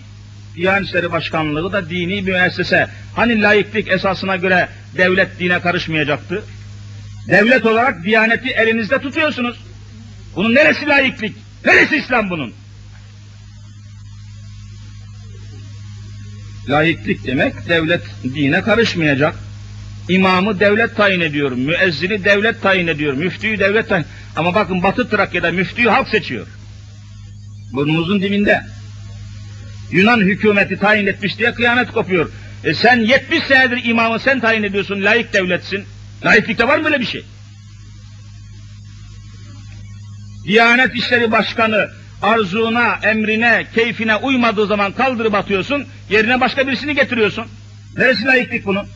Diyanet 0.55 0.87
İşleri 0.87 1.11
Başkanlığı 1.11 1.73
da 1.73 1.89
dini 1.89 2.21
müessese. 2.21 2.87
Hani 3.15 3.41
layıklık 3.41 3.87
esasına 3.87 4.35
göre 4.35 4.69
devlet 4.97 5.39
dine 5.39 5.59
karışmayacaktı? 5.59 6.43
Devlet 7.27 7.65
olarak 7.65 8.03
Diyaneti 8.03 8.49
elinizde 8.49 8.99
tutuyorsunuz. 8.99 9.57
Bunun 10.35 10.55
neresi 10.55 10.87
layıklık? 10.87 11.35
Neresi 11.65 11.95
İslam 11.95 12.29
bunun? 12.29 12.53
Layıklık 16.69 17.25
demek 17.25 17.69
devlet 17.69 18.03
dine 18.23 18.61
karışmayacak. 18.61 19.35
İmamı 20.09 20.59
devlet 20.59 20.95
tayin 20.95 21.19
ediyor, 21.19 21.51
müezzini 21.51 22.23
devlet 22.23 22.61
tayin 22.61 22.87
ediyor, 22.87 23.13
müftüyü 23.13 23.59
devlet 23.59 23.89
tayin 23.89 24.05
Ama 24.35 24.55
bakın 24.55 24.83
Batı 24.83 25.09
Trakya'da 25.09 25.51
müftüyü 25.51 25.89
halk 25.89 26.09
seçiyor. 26.09 26.47
Burnumuzun 27.73 28.21
dibinde. 28.21 28.61
Yunan 29.91 30.19
hükümeti 30.19 30.77
tayin 30.77 31.07
etmiş 31.07 31.37
diye 31.37 31.53
kıyamet 31.53 31.91
kopuyor. 31.91 32.31
E 32.63 32.73
sen 32.73 32.99
70 32.99 33.43
senedir 33.43 33.85
imamı 33.85 34.19
sen 34.19 34.39
tayin 34.39 34.63
ediyorsun, 34.63 35.03
layık 35.03 35.33
devletsin. 35.33 35.85
Layıklıkta 36.25 36.67
var 36.67 36.77
mı 36.77 36.85
böyle 36.85 36.99
bir 36.99 37.05
şey? 37.05 37.25
Diyanet 40.45 40.95
İşleri 40.95 41.31
Başkanı 41.31 41.87
arzuna, 42.21 42.99
emrine, 43.03 43.67
keyfine 43.75 44.15
uymadığı 44.15 44.67
zaman 44.67 44.91
kaldırıp 44.91 45.33
atıyorsun, 45.33 45.85
yerine 46.09 46.41
başka 46.41 46.67
birisini 46.67 46.95
getiriyorsun. 46.95 47.45
Neresi 47.97 48.25
layıklık 48.25 48.65
bunun? 48.65 48.87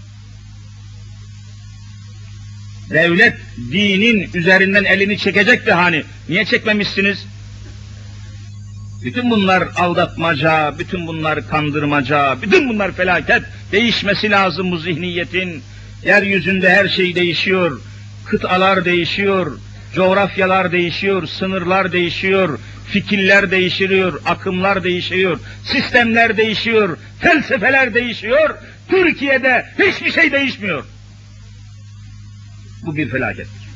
Devlet 2.90 3.34
dinin 3.72 4.30
üzerinden 4.34 4.84
elini 4.84 5.18
çekecekti 5.18 5.72
hani. 5.72 6.04
Niye 6.30 6.46
çekmemişsiniz? 6.46 7.26
Bütün 9.04 9.32
bunlar 9.32 9.68
aldatmaca, 9.76 10.76
bütün 10.80 11.08
bunlar 11.08 11.48
kandırmaca, 11.48 12.38
bütün 12.42 12.70
bunlar 12.70 12.92
felaket. 12.92 13.42
Değişmesi 13.72 14.32
lazım 14.32 14.72
bu 14.72 14.78
zihniyetin. 14.78 15.62
Yeryüzünde 16.06 16.70
her 16.70 16.88
şey 16.88 17.16
değişiyor. 17.16 17.82
Kıtalar 18.26 18.86
değişiyor. 18.86 19.60
Coğrafyalar 19.96 20.72
değişiyor, 20.72 21.28
sınırlar 21.28 21.92
değişiyor, 21.92 22.60
fikirler 22.88 23.52
değişiyor, 23.52 24.22
akımlar 24.26 24.84
değişiyor, 24.84 25.40
sistemler 25.64 26.38
değişiyor, 26.38 26.98
felsefeler 27.20 27.94
değişiyor. 27.94 28.56
Türkiye'de 28.90 29.66
hiçbir 29.80 30.12
şey 30.12 30.32
değişmiyor. 30.32 30.86
Bu 32.84 32.96
bir 32.96 33.10
felakettir. 33.10 33.70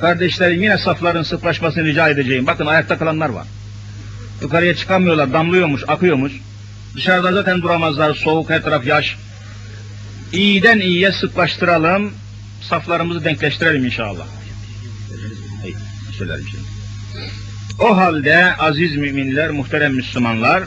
Kardeşlerim 0.00 0.62
yine 0.62 0.78
safların 0.78 1.22
sıklaşmasını 1.22 1.84
rica 1.84 2.08
edeceğim. 2.08 2.46
Bakın 2.46 2.66
ayakta 2.66 2.98
kalanlar 2.98 3.28
var. 3.28 3.46
Yukarıya 4.42 4.74
çıkamıyorlar, 4.74 5.32
damlıyormuş, 5.32 5.82
akıyormuş. 5.88 6.32
Dışarıda 6.94 7.32
zaten 7.32 7.62
duramazlar, 7.62 8.14
soğuk, 8.14 8.50
her 8.50 8.62
taraf 8.62 8.86
yaş. 8.86 9.16
İyiden 10.32 10.80
iyiye 10.80 11.12
sıklaştıralım, 11.12 12.14
saflarımızı 12.62 13.24
denkleştirelim 13.24 13.84
inşallah. 13.84 14.26
Söylerim 16.18 16.44
şimdi. 16.50 16.64
O 17.78 17.96
halde 17.96 18.56
aziz 18.56 18.96
müminler, 18.96 19.50
muhterem 19.50 19.94
Müslümanlar, 19.94 20.64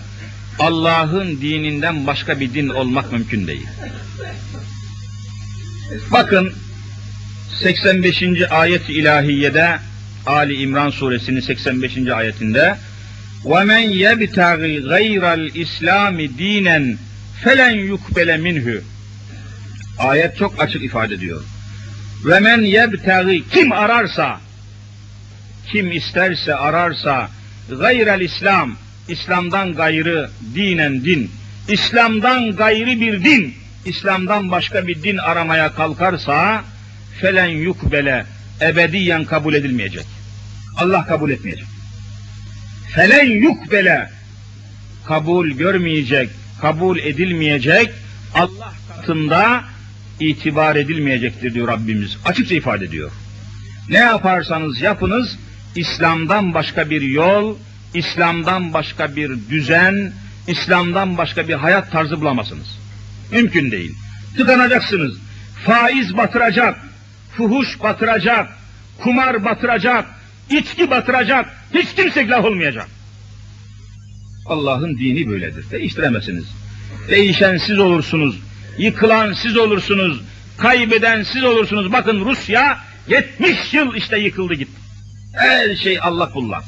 Allah'ın 0.59 1.41
dininden 1.41 2.07
başka 2.07 2.39
bir 2.39 2.53
din 2.53 2.69
olmak 2.69 3.11
mümkün 3.11 3.47
değil. 3.47 3.67
Bakın 6.11 6.53
85. 7.62 8.22
ayet-i 8.50 8.92
ilahiyede 8.92 9.78
Ali 10.26 10.54
İmran 10.54 10.90
suresinin 10.90 11.40
85. 11.40 11.96
ayetinde 11.96 12.76
وَمَنْ 13.44 13.84
يَبْتَغِ 14.04 14.60
غَيْرَ 14.92 15.24
الْاِسْلَامِ 15.40 16.16
دِينًا 16.38 16.96
فَلَنْ 17.44 17.74
يُقْبَلَ 17.92 18.30
مِنْهُ 18.46 18.80
Ayet 19.98 20.36
çok 20.36 20.62
açık 20.62 20.84
ifade 20.84 21.14
ediyor. 21.14 21.42
Ve 22.24 22.40
men 22.40 22.60
yebtagi 22.60 23.48
kim 23.50 23.72
ararsa 23.72 24.40
kim 25.72 25.92
isterse 25.92 26.54
ararsa 26.54 27.28
gayrel 27.70 28.20
İslam 28.20 28.76
İslam'dan 29.08 29.72
gayrı 29.72 30.30
dinen 30.54 31.04
din 31.04 31.30
İslam'dan 31.68 32.50
gayrı 32.50 33.00
bir 33.00 33.24
din 33.24 33.54
İslam'dan 33.84 34.50
başka 34.50 34.86
bir 34.86 35.02
din 35.02 35.16
aramaya 35.16 35.74
kalkarsa 35.74 36.64
felen 37.21 37.47
yukbele 37.47 38.25
ebediyen 38.61 39.25
kabul 39.25 39.53
edilmeyecek. 39.53 40.05
Allah 40.77 41.05
kabul 41.05 41.31
etmeyecek. 41.31 41.65
Felen 42.95 43.25
yukbele 43.25 44.09
kabul 45.05 45.47
görmeyecek, 45.49 46.29
kabul 46.61 46.99
edilmeyecek, 46.99 47.89
Allah 48.33 48.73
katında 48.95 49.63
itibar 50.19 50.75
edilmeyecektir 50.75 51.53
diyor 51.53 51.67
Rabbimiz. 51.67 52.17
Açıkça 52.25 52.55
ifade 52.55 52.85
ediyor. 52.85 53.11
Ne 53.89 53.97
yaparsanız 53.97 54.81
yapınız, 54.81 55.37
İslam'dan 55.75 56.53
başka 56.53 56.89
bir 56.89 57.01
yol, 57.01 57.57
İslam'dan 57.93 58.73
başka 58.73 59.15
bir 59.15 59.31
düzen, 59.49 60.13
İslam'dan 60.47 61.17
başka 61.17 61.47
bir 61.47 61.53
hayat 61.53 61.91
tarzı 61.91 62.21
bulamazsınız. 62.21 62.79
Mümkün 63.31 63.71
değil. 63.71 63.95
Tıkanacaksınız. 64.37 65.17
Faiz 65.65 66.17
batıracak, 66.17 66.77
fuhuş 67.37 67.83
batıracak, 67.83 68.49
kumar 68.97 69.45
batıracak, 69.45 70.05
içki 70.49 70.89
batıracak, 70.89 71.45
hiç 71.73 71.95
kimse 71.95 72.23
ilah 72.23 72.45
olmayacak. 72.45 72.87
Allah'ın 74.45 74.97
dini 74.97 75.27
böyledir. 75.27 75.71
Değiştiremezsiniz. 75.71 76.45
Değişen 77.09 77.57
siz 77.57 77.79
olursunuz, 77.79 78.39
yıkılan 78.77 79.33
siz 79.33 79.57
olursunuz, 79.57 80.21
kaybeden 80.57 81.23
siz 81.23 81.43
olursunuz. 81.43 81.91
Bakın 81.91 82.25
Rusya 82.25 82.79
70 83.07 83.73
yıl 83.73 83.95
işte 83.95 84.19
yıkıldı 84.19 84.53
gitti. 84.53 84.79
Her 85.35 85.75
şey 85.75 85.99
Allah 86.01 86.31
kullar. 86.31 86.63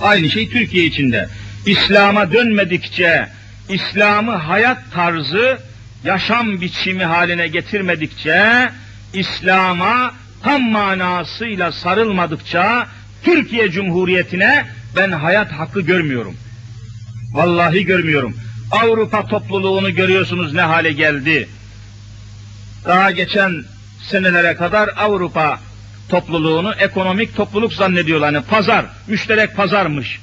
Aynı 0.00 0.30
şey 0.30 0.48
Türkiye 0.50 0.84
içinde. 0.84 1.28
İslam'a 1.66 2.32
dönmedikçe, 2.32 3.28
İslam'ı 3.68 4.32
hayat 4.32 4.78
tarzı, 4.92 5.58
yaşam 6.04 6.60
biçimi 6.60 7.04
haline 7.04 7.48
getirmedikçe, 7.48 8.70
İslam'a 9.12 10.14
tam 10.42 10.70
manasıyla 10.70 11.72
sarılmadıkça, 11.72 12.86
Türkiye 13.22 13.70
Cumhuriyeti'ne 13.70 14.66
ben 14.96 15.12
hayat 15.12 15.52
hakkı 15.52 15.80
görmüyorum. 15.80 16.36
Vallahi 17.32 17.84
görmüyorum. 17.84 18.36
Avrupa 18.70 19.26
topluluğunu 19.26 19.94
görüyorsunuz 19.94 20.54
ne 20.54 20.60
hale 20.60 20.92
geldi. 20.92 21.48
Daha 22.84 23.10
geçen 23.10 23.64
senelere 24.10 24.54
kadar 24.54 24.90
Avrupa 24.96 25.60
topluluğunu 26.08 26.74
ekonomik 26.78 27.36
topluluk 27.36 27.72
zannediyorlar. 27.72 28.32
Yani 28.32 28.44
pazar, 28.44 28.84
müşterek 29.06 29.56
pazarmış. 29.56 30.20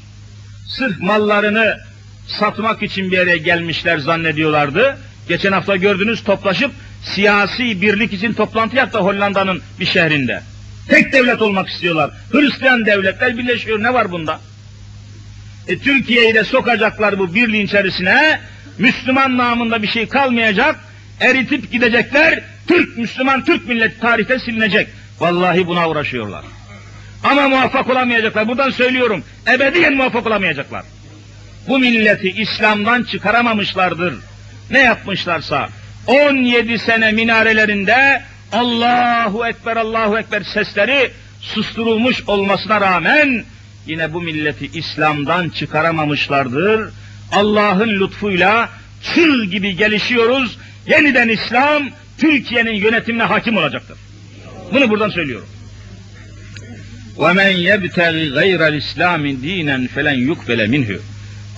Sırf 0.67 0.99
mallarını 0.99 1.77
satmak 2.27 2.83
için 2.83 3.11
bir 3.11 3.17
yere 3.17 3.37
gelmişler 3.37 3.97
zannediyorlardı. 3.97 4.97
Geçen 5.31 5.51
hafta 5.51 5.75
gördünüz 5.75 6.23
toplaşıp 6.23 6.71
siyasi 7.03 7.81
birlik 7.81 8.13
için 8.13 8.33
toplantı 8.33 8.75
yaptı 8.75 8.99
Hollanda'nın 8.99 9.61
bir 9.79 9.85
şehrinde. 9.85 10.41
Tek 10.89 11.13
devlet 11.13 11.41
olmak 11.41 11.69
istiyorlar. 11.69 12.11
Hristiyan 12.31 12.85
devletler 12.85 13.37
birleşiyor. 13.37 13.83
Ne 13.83 13.93
var 13.93 14.11
bunda? 14.11 14.39
E, 15.67 15.77
Türkiye'yi 15.77 16.33
de 16.33 16.43
sokacaklar 16.43 17.19
bu 17.19 17.35
birliğin 17.35 17.65
içerisine. 17.65 18.41
Müslüman 18.77 19.37
namında 19.37 19.81
bir 19.81 19.87
şey 19.87 20.07
kalmayacak. 20.07 20.75
Eritip 21.19 21.71
gidecekler. 21.71 22.43
Türk, 22.67 22.97
Müslüman, 22.97 23.45
Türk 23.45 23.67
milleti 23.67 23.99
tarihte 23.99 24.39
silinecek. 24.39 24.87
Vallahi 25.19 25.67
buna 25.67 25.89
uğraşıyorlar. 25.89 26.45
Ama 27.23 27.47
muvaffak 27.47 27.89
olamayacaklar. 27.89 28.47
Buradan 28.47 28.69
söylüyorum. 28.69 29.23
Ebediyen 29.47 29.93
muvaffak 29.93 30.27
olamayacaklar. 30.27 30.83
Bu 31.67 31.79
milleti 31.79 32.29
İslam'dan 32.29 33.03
çıkaramamışlardır 33.03 34.30
Ne 34.70 34.82
yapmışlarsa 34.82 35.68
17 36.06 36.78
sene 36.78 37.12
minarelerinde 37.12 38.22
Allahu 38.52 39.46
Ekber, 39.46 39.76
Allahu 39.76 40.18
Ekber 40.18 40.42
sesleri 40.42 41.10
susturulmuş 41.40 42.22
olmasına 42.26 42.80
rağmen 42.80 43.44
yine 43.86 44.12
bu 44.12 44.22
milleti 44.22 44.66
İslam'dan 44.74 45.48
çıkaramamışlardır. 45.48 46.90
Allah'ın 47.32 48.00
lütfuyla 48.00 48.68
çığ 49.02 49.44
gibi 49.44 49.76
gelişiyoruz. 49.76 50.58
Yeniden 50.86 51.28
İslam 51.28 51.82
Türkiye'nin 52.18 52.74
yönetimine 52.74 53.22
hakim 53.22 53.56
olacaktır. 53.56 53.98
Bunu 54.72 54.90
buradan 54.90 55.10
söylüyorum. 55.10 55.48
وَمَنْ 57.16 57.52
يَبْتَغِ 57.70 58.14
غَيْرَ 58.38 58.60
الْاِسْلَامِ 58.72 59.22
دِينًا 59.46 59.88
فَلَنْ 59.88 60.18
يُقْبَلَ 60.30 60.60
مِنْهُ 60.74 60.98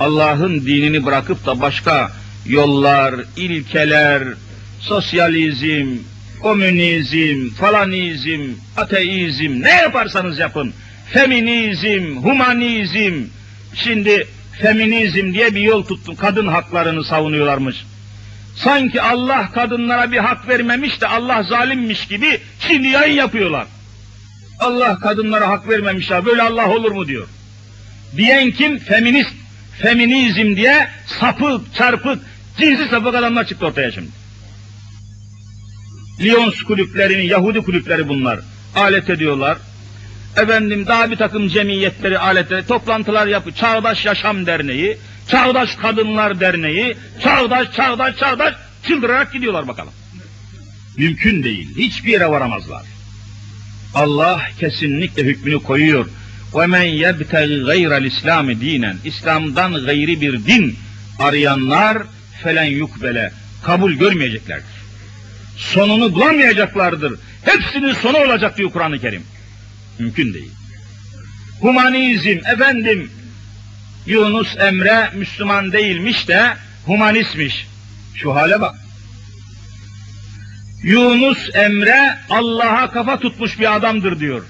Allah'ın 0.01 0.66
dinini 0.66 1.07
bırakıp 1.07 1.46
da 1.46 1.61
başka 1.61 2.12
yollar, 2.45 3.15
ilkeler, 3.37 4.23
sosyalizm, 4.79 5.87
komünizm, 6.41 7.49
falanizm, 7.49 8.41
ateizm 8.77 9.61
ne 9.61 9.71
yaparsanız 9.71 10.39
yapın. 10.39 10.73
Feminizm, 11.13 12.15
humanizm. 12.15 13.23
Şimdi 13.75 14.27
feminizm 14.61 15.33
diye 15.33 15.55
bir 15.55 15.61
yol 15.61 15.83
tuttum. 15.83 16.15
Kadın 16.15 16.47
haklarını 16.47 17.03
savunuyorlarmış. 17.03 17.85
Sanki 18.55 19.01
Allah 19.01 19.51
kadınlara 19.51 20.11
bir 20.11 20.17
hak 20.17 20.47
vermemiş 20.47 21.01
de 21.01 21.07
Allah 21.07 21.43
zalimmiş 21.43 22.07
gibi 22.07 22.39
şimdi 22.67 22.87
yayın 22.87 23.15
yapıyorlar. 23.15 23.67
Allah 24.59 24.99
kadınlara 24.99 25.47
hak 25.49 25.69
vermemiş 25.69 26.09
ya 26.09 26.25
böyle 26.25 26.41
Allah 26.41 26.69
olur 26.69 26.91
mu 26.91 27.07
diyor. 27.07 27.27
Diyen 28.17 28.51
kim? 28.51 28.79
Feminist. 28.79 29.33
Feminizm 29.81 30.55
diye 30.55 30.87
sapık, 31.19 31.75
çarpık, 31.75 32.19
cinsi 32.59 32.88
sapık 32.88 33.14
adamlar 33.14 33.46
çıktı 33.46 33.66
ortaya 33.66 33.92
şimdi. 33.92 34.09
Lyons 36.20 36.62
kulüplerinin, 36.62 37.22
Yahudi 37.22 37.61
kulüpleri 37.61 38.09
bunlar. 38.09 38.40
Alet 38.74 39.11
ediyorlar. 39.11 39.59
Efendim 40.36 40.86
daha 40.86 41.11
bir 41.11 41.16
takım 41.16 41.49
cemiyetleri, 41.49 42.18
aletleri, 42.18 42.66
toplantılar 42.66 43.26
yapıyor. 43.26 43.57
Çağdaş 43.57 44.07
Yaşam 44.07 44.46
Derneği, 44.46 44.99
Çağdaş 45.28 45.74
Kadınlar 45.74 46.40
Derneği, 46.40 46.96
Çağdaş, 47.22 47.72
Çağdaş, 47.72 48.16
Çağdaş 48.16 48.55
çıldırarak 48.86 49.32
gidiyorlar 49.32 49.68
bakalım. 49.68 49.92
Mümkün 50.96 51.42
değil. 51.42 51.76
Hiçbir 51.76 52.12
yere 52.12 52.28
varamazlar. 52.28 52.82
Allah 53.94 54.42
kesinlikle 54.61 55.22
hükmünü 55.22 55.62
koyuyor. 55.62 56.07
وَمَنْ 56.53 56.84
يَبْتَغِ 57.05 57.49
غَيْرَ 57.70 57.92
الْاِسْلَامِ 58.01 58.61
dinen 58.61 58.96
İslam'dan 59.05 59.74
gayri 59.84 60.20
bir 60.20 60.46
din 60.46 60.76
arayanlar 61.18 61.99
felen 62.43 62.63
yukbele 62.63 63.31
kabul 63.63 63.93
görmeyeceklerdir. 63.93 64.84
Sonunu 65.57 66.13
bulamayacaklardır. 66.13 67.19
Hepsinin 67.45 67.93
sonu 67.93 68.17
olacak 68.17 68.57
diyor 68.57 68.71
Kur'an-ı 68.71 68.99
Kerim. 68.99 69.23
Mümkün 69.99 70.34
değil. 70.34 70.51
Humanizm 71.59 72.39
efendim 72.53 73.11
Yunus 74.05 74.57
Emre 74.57 75.09
Müslüman 75.15 75.71
değilmiş 75.71 76.27
de 76.27 76.53
humanistmiş. 76.86 77.67
Şu 78.15 78.36
hale 78.36 78.61
bak. 78.61 78.75
Yunus 80.84 81.49
Emre 81.53 82.17
Allah'a 82.29 82.91
kafa 82.91 83.19
tutmuş 83.19 83.59
bir 83.59 83.75
adamdır 83.75 84.19
diyor. 84.19 84.43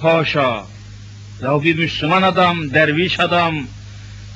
Haşa. 0.00 0.64
Ya 1.42 1.62
bir 1.62 1.78
Müslüman 1.78 2.22
adam, 2.22 2.74
derviş 2.74 3.20
adam, 3.20 3.66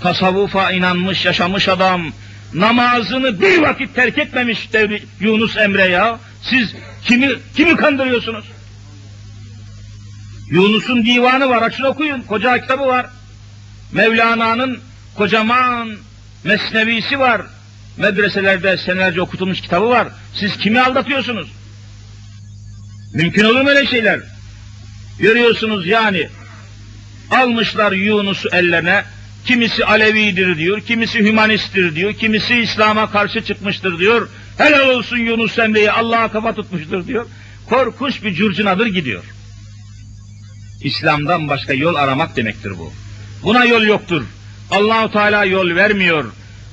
tasavvufa 0.00 0.70
inanmış, 0.72 1.24
yaşamış 1.24 1.68
adam, 1.68 2.12
namazını 2.54 3.40
bir 3.40 3.58
vakit 3.58 3.94
terk 3.94 4.18
etmemiş 4.18 4.72
devri, 4.72 5.02
Yunus 5.20 5.56
Emre 5.56 5.84
ya. 5.84 6.18
Siz 6.42 6.74
kimi 7.04 7.30
kimi 7.56 7.76
kandırıyorsunuz? 7.76 8.44
Yunus'un 10.50 11.04
divanı 11.04 11.48
var, 11.48 11.62
açın 11.62 11.84
okuyun. 11.84 12.22
Koca 12.22 12.60
kitabı 12.60 12.86
var. 12.86 13.06
Mevlana'nın 13.92 14.80
kocaman 15.14 15.96
mesnevisi 16.44 17.18
var. 17.18 17.42
Medreselerde 17.96 18.78
senelerce 18.78 19.20
okutulmuş 19.20 19.60
kitabı 19.60 19.88
var. 19.88 20.08
Siz 20.34 20.56
kimi 20.56 20.80
aldatıyorsunuz? 20.80 21.52
Mümkün 23.14 23.44
olur 23.44 23.60
mu 23.60 23.68
öyle 23.68 23.86
şeyler? 23.86 24.20
Görüyorsunuz 25.18 25.86
yani. 25.86 26.28
Almışlar 27.30 27.92
Yunus'u 27.92 28.48
ellerine. 28.52 29.04
Kimisi 29.46 29.84
Alevidir 29.84 30.58
diyor, 30.58 30.80
kimisi 30.80 31.18
Hümanisttir 31.18 31.94
diyor, 31.94 32.12
kimisi 32.12 32.54
İslam'a 32.54 33.10
karşı 33.10 33.44
çıkmıştır 33.44 33.98
diyor. 33.98 34.28
Helal 34.58 34.88
olsun 34.88 35.16
Yunus 35.16 35.58
Emre'yi 35.58 35.90
Allah'a 35.90 36.28
kafa 36.28 36.54
tutmuştur 36.54 37.06
diyor. 37.06 37.26
Korkunç 37.68 38.22
bir 38.22 38.34
curcunadır 38.34 38.86
gidiyor. 38.86 39.24
İslam'dan 40.82 41.48
başka 41.48 41.72
yol 41.72 41.94
aramak 41.94 42.36
demektir 42.36 42.78
bu. 42.78 42.92
Buna 43.42 43.64
yol 43.64 43.82
yoktur. 43.82 44.22
Allahu 44.70 45.12
Teala 45.12 45.44
yol 45.44 45.76
vermiyor. 45.76 46.24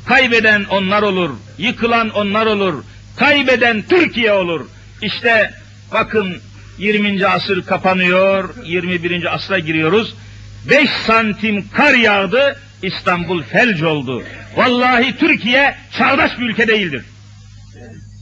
Kaybeden 0.06 0.64
onlar 0.64 1.02
olur, 1.02 1.30
yıkılan 1.58 2.10
onlar 2.10 2.46
olur. 2.46 2.84
Kaybeden 3.18 3.84
Türkiye 3.90 4.32
olur. 4.32 4.66
İşte 5.02 5.54
bakın 5.94 6.38
20. 6.78 7.28
asır 7.28 7.66
kapanıyor, 7.66 8.50
21. 8.66 9.36
asra 9.36 9.60
giriyoruz. 9.60 10.14
5 10.70 10.90
santim 11.08 11.70
kar 11.70 11.94
yağdı, 11.94 12.60
İstanbul 12.84 13.44
felç 13.44 13.82
oldu. 13.82 14.24
Vallahi 14.56 15.18
Türkiye 15.18 15.76
çağdaş 15.98 16.40
bir 16.40 16.46
ülke 16.46 16.68
değildir. 16.68 17.04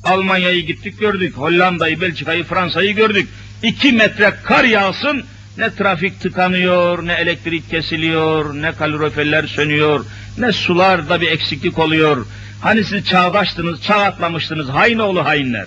Almanya'yı 0.03 0.65
gittik 0.65 0.99
gördük, 0.99 1.37
Hollanda'yı, 1.37 2.01
Belçika'yı, 2.01 2.43
Fransa'yı 2.43 2.95
gördük. 2.95 3.29
2 3.63 3.91
metre 3.91 4.33
kar 4.43 4.63
yağsın, 4.63 5.23
ne 5.57 5.75
trafik 5.75 6.21
tıkanıyor, 6.21 7.07
ne 7.07 7.13
elektrik 7.13 7.69
kesiliyor, 7.69 8.61
ne 8.61 8.71
kaloriferler 8.71 9.47
sönüyor, 9.47 10.05
ne 10.37 10.51
sularda 10.51 11.21
bir 11.21 11.31
eksiklik 11.31 11.79
oluyor. 11.79 12.25
Hani 12.61 12.83
siz 12.83 13.05
çağdaştınız, 13.05 13.83
çağ 13.83 13.95
atlamıştınız, 13.95 14.69
hain 14.69 14.99
oğlu 14.99 15.25
hainler. 15.25 15.65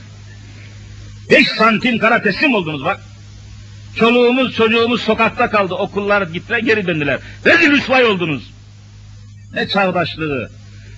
Beş 1.31 1.49
santim 1.49 1.99
kara 1.99 2.23
teslim 2.23 2.55
oldunuz 2.55 2.85
bak. 2.85 3.01
Çoluğumuz 3.97 4.57
çocuğumuz 4.57 5.03
sokakta 5.03 5.51
kaldı, 5.51 5.75
okullar 5.75 6.23
gittiler 6.23 6.59
geri 6.59 6.87
döndüler. 6.87 7.19
Rezil 7.47 7.71
rüsvay 7.71 8.05
oldunuz. 8.05 8.51
Ne 9.55 9.69
çağdaşlığı. 9.69 10.51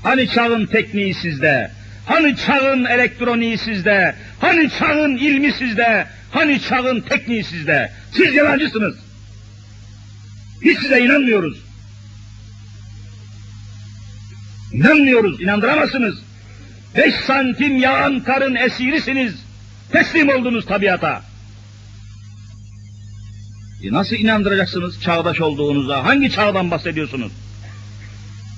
Hani 0.03 0.29
çağın 0.29 0.67
tekniği 0.67 1.15
sizde? 1.15 1.71
Hani 2.07 2.37
çağın 2.37 2.85
elektroniği 2.85 3.59
sizde? 3.59 4.15
Hani 4.41 4.71
çağın 4.79 5.17
ilmi 5.17 5.53
sizde? 5.53 6.07
Hani 6.31 6.63
çağın 6.63 7.01
tekniği 7.01 7.45
sizde? 7.45 7.93
Siz 8.13 8.35
yalancısınız. 8.35 8.97
Biz 10.63 10.79
size 10.79 11.01
inanmıyoruz. 11.01 11.59
İnanmıyoruz, 14.73 15.41
inandıramazsınız. 15.41 16.15
Beş 16.97 17.15
santim 17.15 17.77
yağan 17.77 18.21
karın 18.21 18.55
esirisiniz. 18.55 19.35
Teslim 19.93 20.29
oldunuz 20.29 20.67
tabiata. 20.67 21.23
E 23.85 23.93
nasıl 23.93 24.17
inandıracaksınız 24.17 25.01
çağdaş 25.01 25.41
olduğunuza? 25.41 26.05
Hangi 26.05 26.31
çağdan 26.31 26.71
bahsediyorsunuz? 26.71 27.33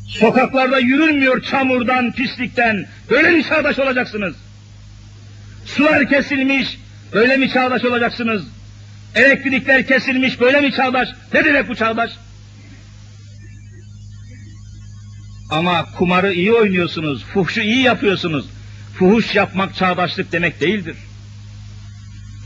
Sokaklarda 0.09 0.79
yürünmüyor 0.79 1.43
çamurdan, 1.43 2.13
pislikten. 2.13 2.87
Böyle 3.11 3.31
mi 3.31 3.45
çağdaş 3.45 3.79
olacaksınız? 3.79 4.35
Sular 5.65 6.09
kesilmiş, 6.09 6.79
böyle 7.13 7.37
mi 7.37 7.51
çağdaş 7.51 7.85
olacaksınız? 7.85 8.43
Elektrikler 9.15 9.87
kesilmiş, 9.87 10.41
böyle 10.41 10.61
mi 10.61 10.73
çağdaş? 10.73 11.09
Ne 11.35 11.45
demek 11.45 11.69
bu 11.69 11.75
çağdaş? 11.75 12.11
Ama 15.51 15.85
kumarı 15.99 16.33
iyi 16.33 16.53
oynuyorsunuz, 16.53 17.25
fuhşu 17.25 17.61
iyi 17.61 17.83
yapıyorsunuz. 17.83 18.47
Fuhuş 18.99 19.35
yapmak 19.35 19.75
çağdaşlık 19.75 20.33
demek 20.33 20.61
değildir. 20.61 20.97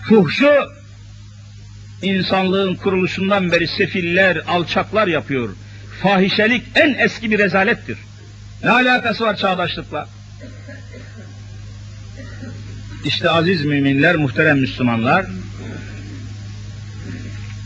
Fuhşu 0.09 0.51
insanlığın 2.03 2.75
kuruluşundan 2.75 3.53
beri 3.53 3.69
sefiller, 3.69 4.43
alçaklar 4.49 5.07
yapıyor. 5.07 5.49
Fahişelik 6.03 6.63
en 6.75 6.95
eski 6.95 7.31
bir 7.31 7.39
rezalettir. 7.39 7.99
Ne 8.65 8.71
alakası 8.71 9.25
var 9.25 9.37
çağdaşlıkla? 9.37 10.09
İşte 13.05 13.31
aziz 13.31 13.65
müminler, 13.65 14.17
muhterem 14.17 14.59
Müslümanlar, 14.59 15.27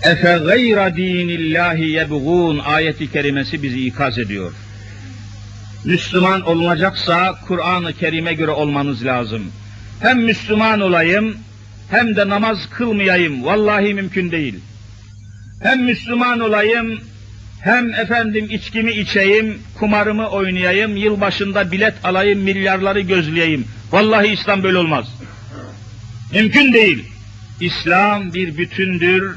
Efe 0.04 0.38
gayra 0.44 0.96
dinillahi 0.96 1.90
yebğun 1.90 2.58
ayeti 2.58 3.12
kerimesi 3.12 3.62
bizi 3.62 3.86
ikaz 3.86 4.18
ediyor. 4.18 4.52
Müslüman 5.84 6.40
olunacaksa 6.40 7.34
Kur'an-ı 7.46 7.92
Kerim'e 7.92 8.34
göre 8.34 8.50
olmanız 8.50 9.04
lazım. 9.04 9.42
Hem 10.00 10.24
Müslüman 10.24 10.80
olayım 10.80 11.36
hem 11.90 12.16
de 12.16 12.28
namaz 12.28 12.58
kılmayayım. 12.70 13.44
Vallahi 13.44 13.94
mümkün 13.94 14.30
değil. 14.30 14.54
Hem 15.62 15.84
Müslüman 15.84 16.40
olayım 16.40 17.00
hem 17.64 17.94
efendim 17.94 18.46
içkimi 18.50 18.92
içeyim, 18.92 19.58
kumarımı 19.78 20.28
oynayayım, 20.28 20.96
yılbaşında 20.96 21.72
bilet 21.72 22.04
alayım, 22.04 22.40
milyarları 22.40 23.00
gözleyeyim. 23.00 23.64
Vallahi 23.92 24.26
İslam 24.26 24.62
böyle 24.62 24.78
olmaz. 24.78 25.06
Mümkün 26.32 26.72
değil. 26.72 27.04
İslam 27.60 28.34
bir 28.34 28.58
bütündür. 28.58 29.36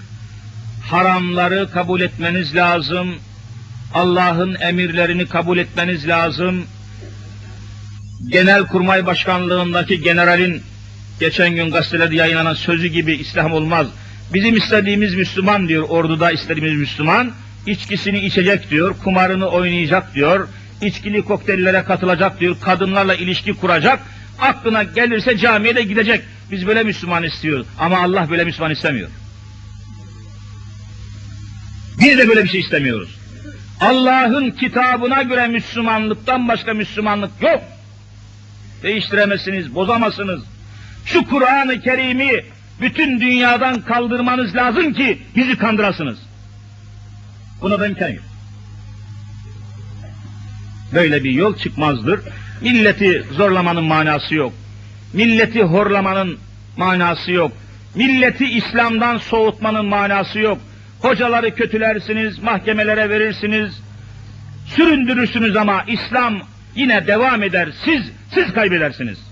Haramları 0.90 1.72
kabul 1.72 2.02
etmeniz 2.02 2.56
lazım. 2.56 3.16
Allah'ın 3.94 4.56
emirlerini 4.56 5.26
kabul 5.26 5.58
etmeniz 5.58 6.08
lazım. 6.08 6.66
Genelkurmay 8.30 9.06
Başkanlığındaki 9.06 10.02
generalin 10.02 10.64
geçen 11.20 11.56
gün 11.56 11.72
gazetelerde 11.72 12.16
yayınlanan 12.16 12.54
sözü 12.54 12.88
gibi 12.88 13.14
İslam 13.14 13.54
olmaz. 13.54 13.88
Bizim 14.34 14.56
istediğimiz 14.58 15.14
Müslüman 15.14 15.68
diyor, 15.68 15.90
orduda 15.90 16.32
istediğimiz 16.32 16.74
Müslüman, 16.74 17.32
içkisini 17.66 18.20
içecek 18.20 18.70
diyor, 18.70 18.96
kumarını 19.04 19.48
oynayacak 19.48 20.16
diyor, 20.16 20.48
içkili 20.82 21.22
kokteyllere 21.22 21.84
katılacak 21.84 22.40
diyor, 22.40 22.56
kadınlarla 22.62 23.16
ilişki 23.16 23.54
kuracak, 23.54 24.00
aklına 24.40 24.84
gelirse 24.84 25.38
camiye 25.38 25.76
de 25.76 25.84
gidecek. 25.84 26.22
Biz 26.52 26.68
böyle 26.68 26.84
Müslüman 26.84 27.24
istiyoruz 27.24 27.68
ama 27.80 27.98
Allah 27.98 28.30
böyle 28.30 28.44
Müslüman 28.44 28.72
istemiyor. 28.72 29.10
Biz 32.00 32.18
de 32.18 32.28
böyle 32.28 32.44
bir 32.44 32.50
şey 32.50 32.60
istemiyoruz. 32.60 33.10
Allah'ın 33.82 34.52
kitabına 34.52 35.22
göre 35.22 35.48
Müslümanlıktan 35.48 36.48
başka 36.48 36.74
Müslümanlık 36.74 37.32
yok. 37.42 37.64
Değiştiremezsiniz, 38.84 39.76
bozamazsınız. 39.76 40.44
Şu 41.08 41.28
Kur'an-ı 41.28 41.82
Kerim'i 41.82 42.44
bütün 42.82 43.22
dünyadan 43.22 43.82
kaldırmanız 43.82 44.56
lazım 44.56 44.94
ki 44.94 45.22
bizi 45.36 45.58
kandırasınız. 45.58 46.18
Buna 47.62 47.80
da 47.80 47.88
imkan 47.88 48.10
yok. 48.10 48.24
Böyle 50.94 51.24
bir 51.24 51.32
yol 51.32 51.58
çıkmazdır. 51.58 52.20
Milleti 52.62 53.26
zorlamanın 53.32 53.84
manası 53.84 54.36
yok. 54.36 54.54
Milleti 55.14 55.64
horlamanın 55.64 56.40
manası 56.78 57.32
yok. 57.32 57.52
Milleti 57.96 58.46
İslam'dan 58.46 59.18
soğutmanın 59.18 59.86
manası 59.86 60.40
yok. 60.40 60.58
Hocaları 61.00 61.56
kötülersiniz, 61.56 62.40
mahkemelere 62.40 63.10
verirsiniz, 63.10 63.82
süründürürsünüz 64.66 65.56
ama 65.56 65.84
İslam 65.88 66.42
yine 66.76 67.08
devam 67.08 67.44
eder. 67.44 67.70
Siz, 67.86 68.02
siz 68.34 68.54
kaybedersiniz. 68.54 69.27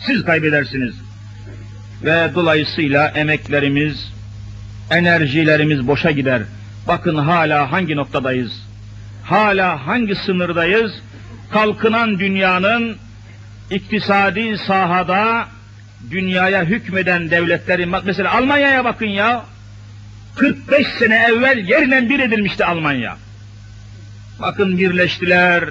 Siz 0.00 0.24
kaybedersiniz. 0.24 0.94
Ve 2.04 2.30
dolayısıyla 2.34 3.08
emeklerimiz, 3.08 4.12
enerjilerimiz 4.90 5.86
boşa 5.86 6.10
gider. 6.10 6.42
Bakın 6.88 7.16
hala 7.16 7.72
hangi 7.72 7.96
noktadayız? 7.96 8.52
Hala 9.24 9.86
hangi 9.86 10.14
sınırdayız? 10.14 10.92
Kalkınan 11.52 12.18
dünyanın 12.18 12.96
iktisadi 13.70 14.58
sahada 14.58 15.46
dünyaya 16.10 16.64
hükmeden 16.64 17.30
devletlerin, 17.30 17.94
mesela 18.04 18.34
Almanya'ya 18.34 18.84
bakın 18.84 19.06
ya, 19.06 19.44
45 20.36 20.86
sene 20.98 21.26
evvel 21.28 21.68
yerine 21.68 22.08
bir 22.08 22.20
edilmişti 22.20 22.64
Almanya. 22.64 23.16
Bakın 24.40 24.78
birleştiler, 24.78 25.64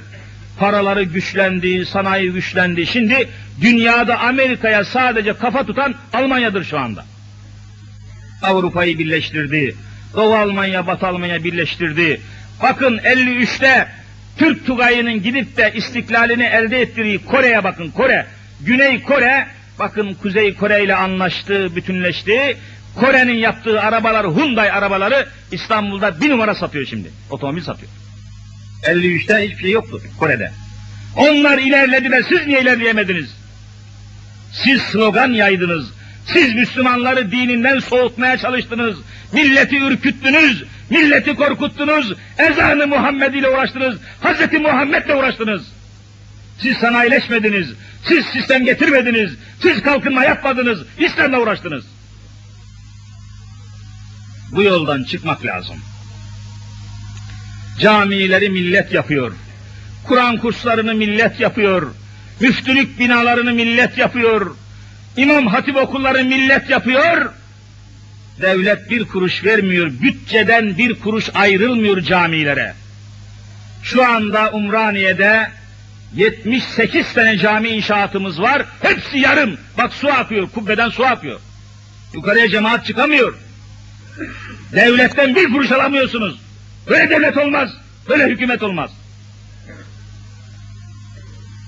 paraları 0.60 1.04
güçlendi, 1.04 1.86
sanayi 1.86 2.32
güçlendi. 2.32 2.86
Şimdi 2.86 3.30
dünyada 3.62 4.20
Amerika'ya 4.20 4.86
sadece 4.86 5.34
kafa 5.34 5.66
tutan 5.66 5.96
Almanya'dır 6.14 6.64
şu 6.64 6.80
anda. 6.80 7.06
Avrupa'yı 8.42 9.00
birleştirdi. 9.00 9.76
Doğu 10.16 10.36
Almanya, 10.36 10.88
Batı 10.88 11.08
Almanya 11.08 11.44
birleştirdi. 11.44 12.22
Bakın 12.64 12.98
53'te 12.98 13.88
Türk 14.38 14.66
Tugayı'nın 14.66 15.24
gidip 15.24 15.58
de 15.58 15.74
istiklalini 15.76 16.44
elde 16.44 16.82
ettiği 16.82 17.26
Kore'ye 17.26 17.64
bakın 17.64 17.92
Kore. 17.92 18.26
Güney 18.62 19.02
Kore 19.02 19.48
bakın 19.80 20.14
Kuzey 20.14 20.54
Kore 20.56 20.84
ile 20.84 20.96
anlaştı, 20.96 21.76
bütünleşti. 21.76 22.58
Kore'nin 22.96 23.34
yaptığı 23.34 23.82
arabaları, 23.82 24.36
Hyundai 24.36 24.72
arabaları 24.72 25.28
İstanbul'da 25.52 26.22
bir 26.22 26.30
numara 26.30 26.56
satıyor 26.56 26.86
şimdi. 26.86 27.12
Otomobil 27.30 27.62
satıyor. 27.62 28.05
53'te 28.84 29.48
hiçbir 29.48 29.62
şey 29.62 29.72
yoktu 29.72 30.02
Kore'de. 30.20 30.52
Onlar 31.16 31.58
ilerlediler, 31.58 32.24
siz 32.30 32.48
niye 32.48 32.62
ilerleyemediniz? 32.62 33.30
Siz 34.64 34.82
slogan 34.82 35.32
yaydınız. 35.32 35.92
Siz 36.34 36.54
Müslümanları 36.54 37.32
dininden 37.32 37.80
soğutmaya 37.80 38.38
çalıştınız. 38.38 38.98
Milleti 39.34 39.78
ürküttünüz, 39.78 40.64
milleti 40.90 41.36
korkuttunuz. 41.36 42.14
Ezanı 42.38 42.88
Muhammed 42.88 43.34
ile 43.34 43.50
uğraştınız. 43.50 43.98
Hazreti 44.22 44.60
Muhammed'le 44.60 45.10
uğraştınız. 45.10 45.62
Siz 46.62 46.78
sanayileşmediniz, 46.78 47.68
siz 48.08 48.26
sistem 48.26 48.66
getirmediniz, 48.66 49.32
siz 49.62 49.82
kalkınma 49.82 50.24
yapmadınız, 50.24 50.80
İslam'la 51.00 51.40
uğraştınız. 51.40 51.86
Bu 54.52 54.64
yoldan 54.64 55.04
çıkmak 55.04 55.46
lazım. 55.46 55.76
Camileri 57.80 58.50
millet 58.50 58.92
yapıyor. 58.92 59.32
Kur'an 60.08 60.38
kurslarını 60.38 60.94
millet 60.94 61.40
yapıyor. 61.40 61.92
Müftülük 62.40 63.00
binalarını 63.00 63.54
millet 63.54 63.98
yapıyor. 63.98 64.56
İmam 65.18 65.48
hatip 65.48 65.76
okulları 65.76 66.24
millet 66.24 66.70
yapıyor. 66.70 67.32
Devlet 68.42 68.90
bir 68.90 69.08
kuruş 69.08 69.46
vermiyor. 69.46 69.92
Bütçeden 70.02 70.78
bir 70.78 71.00
kuruş 71.00 71.30
ayrılmıyor 71.34 72.02
camilere. 72.02 72.74
Şu 73.84 74.06
anda 74.06 74.52
Umraniye'de 74.52 75.50
78 76.16 77.14
tane 77.14 77.38
cami 77.38 77.70
inşaatımız 77.70 78.42
var. 78.42 78.66
Hepsi 78.82 79.18
yarım. 79.18 79.58
Bak 79.78 79.94
su 79.94 80.08
akıyor. 80.08 80.50
Kubbeden 80.50 80.90
su 80.90 81.06
akıyor. 81.06 81.40
Yukarıya 82.14 82.50
cemaat 82.50 82.86
çıkamıyor. 82.86 83.36
Devletten 84.74 85.36
bir 85.36 85.52
kuruş 85.52 85.72
alamıyorsunuz. 85.72 86.45
Böyle 86.90 87.10
devlet 87.10 87.38
olmaz. 87.38 87.70
Böyle 88.10 88.28
hükümet 88.28 88.64
olmaz. 88.64 88.92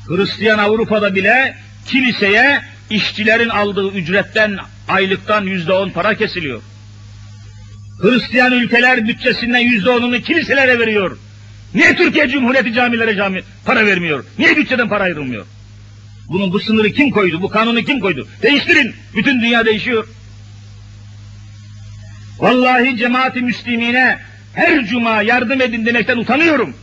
Hristiyan 0.07 0.59
Avrupa'da 0.59 1.15
bile 1.15 1.57
kiliseye 1.86 2.61
işçilerin 2.89 3.49
aldığı 3.49 3.91
ücretten 3.91 4.57
aylıktan 4.88 5.43
yüzde 5.43 5.74
on 5.74 5.89
para 5.89 6.15
kesiliyor. 6.15 6.61
Hristiyan 8.01 8.51
ülkeler 8.51 9.07
bütçesinden 9.07 9.59
yüzde 9.59 9.89
onunu 9.89 10.22
kiliselere 10.22 10.80
veriyor. 10.80 11.18
Niye 11.74 11.95
Türkiye 11.95 12.28
Cumhuriyeti 12.30 12.74
camilere 12.74 13.15
cami 13.15 13.43
para 13.65 13.86
vermiyor? 13.86 14.26
Niye 14.38 14.57
bütçeden 14.57 14.89
para 14.89 15.03
ayrılmıyor? 15.03 15.45
Bunun 16.30 16.53
bu 16.53 16.59
sınırı 16.59 16.91
kim 16.91 17.11
koydu? 17.11 17.41
Bu 17.41 17.49
kanunu 17.49 17.82
kim 17.82 17.99
koydu? 17.99 18.28
Değiştirin. 18.41 18.95
Bütün 19.15 19.41
dünya 19.41 19.65
değişiyor. 19.65 20.07
Vallahi 22.39 22.97
cemaati 22.97 23.41
müslimine 23.41 24.20
her 24.58 24.86
cuma 24.86 25.22
yardım 25.22 25.62
edin 25.62 25.86
demekten 25.86 26.18
utanıyorum. 26.18 26.74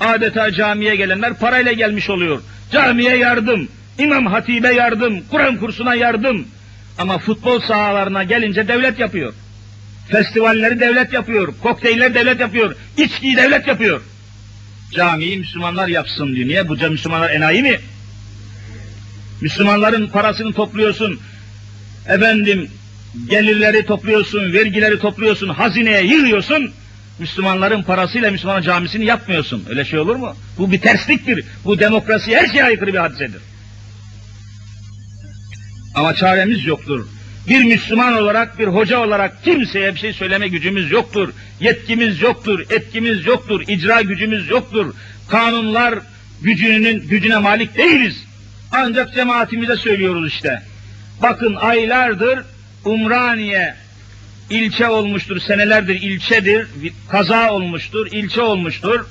Adeta 0.00 0.52
camiye 0.52 0.96
gelenler 0.96 1.34
parayla 1.34 1.72
gelmiş 1.72 2.10
oluyor. 2.10 2.42
Camiye 2.72 3.16
yardım, 3.16 3.68
imam 3.98 4.26
hatibe 4.26 4.74
yardım, 4.74 5.20
Kur'an 5.30 5.56
kursuna 5.56 5.94
yardım. 5.94 6.48
Ama 6.98 7.18
futbol 7.18 7.60
sahalarına 7.60 8.24
gelince 8.24 8.68
devlet 8.68 8.98
yapıyor. 8.98 9.34
Festivalleri 10.08 10.80
devlet 10.80 11.12
yapıyor, 11.12 11.54
kokteyller 11.62 12.14
devlet 12.14 12.40
yapıyor, 12.40 12.76
içkiyi 12.96 13.36
devlet 13.36 13.66
yapıyor. 13.66 14.00
Camiyi 14.94 15.38
Müslümanlar 15.38 15.88
yapsın 15.88 16.34
diyor. 16.34 16.48
Niye? 16.48 16.68
Bu 16.68 16.74
Müslümanlar 16.90 17.30
enayi 17.30 17.62
mi? 17.62 17.78
Müslümanların 19.40 20.08
parasını 20.08 20.52
topluyorsun. 20.52 21.20
Efendim 22.08 22.70
gelirleri 23.30 23.86
topluyorsun, 23.86 24.52
vergileri 24.52 24.98
topluyorsun, 24.98 25.48
hazineye 25.48 26.02
yığıyorsun. 26.02 26.72
Müslümanların 27.18 27.82
parasıyla 27.82 28.30
Müslüman 28.30 28.62
camisini 28.62 29.04
yapmıyorsun. 29.04 29.64
Öyle 29.68 29.84
şey 29.84 29.98
olur 29.98 30.16
mu? 30.16 30.36
Bu 30.58 30.72
bir 30.72 30.80
tersliktir. 30.80 31.44
Bu 31.64 31.78
demokrasi 31.78 32.36
her 32.36 32.46
şeye 32.46 32.64
aykırı 32.64 32.92
bir 32.92 32.98
hadisedir. 32.98 33.42
Ama 35.94 36.14
çaremiz 36.14 36.66
yoktur. 36.66 37.06
Bir 37.48 37.64
Müslüman 37.64 38.16
olarak, 38.16 38.58
bir 38.58 38.66
hoca 38.66 38.98
olarak 38.98 39.44
kimseye 39.44 39.94
bir 39.94 39.98
şey 40.00 40.12
söyleme 40.12 40.48
gücümüz 40.48 40.90
yoktur. 40.90 41.32
Yetkimiz 41.60 42.22
yoktur, 42.22 42.60
etkimiz 42.70 43.26
yoktur, 43.26 43.60
icra 43.68 44.02
gücümüz 44.02 44.50
yoktur. 44.50 44.94
Kanunlar 45.28 45.98
gücünün 46.42 47.08
gücüne 47.08 47.38
malik 47.38 47.76
değiliz. 47.76 48.24
Ancak 48.72 49.14
cemaatimize 49.14 49.76
söylüyoruz 49.76 50.32
işte. 50.32 50.62
Bakın 51.22 51.54
aylardır 51.54 52.38
Umraniye 52.84 53.74
ilçe 54.50 54.88
olmuştur, 54.88 55.40
senelerdir 55.40 56.02
ilçedir, 56.02 56.66
kaza 57.10 57.50
olmuştur, 57.52 58.06
ilçe 58.12 58.40
olmuştur. 58.42 59.06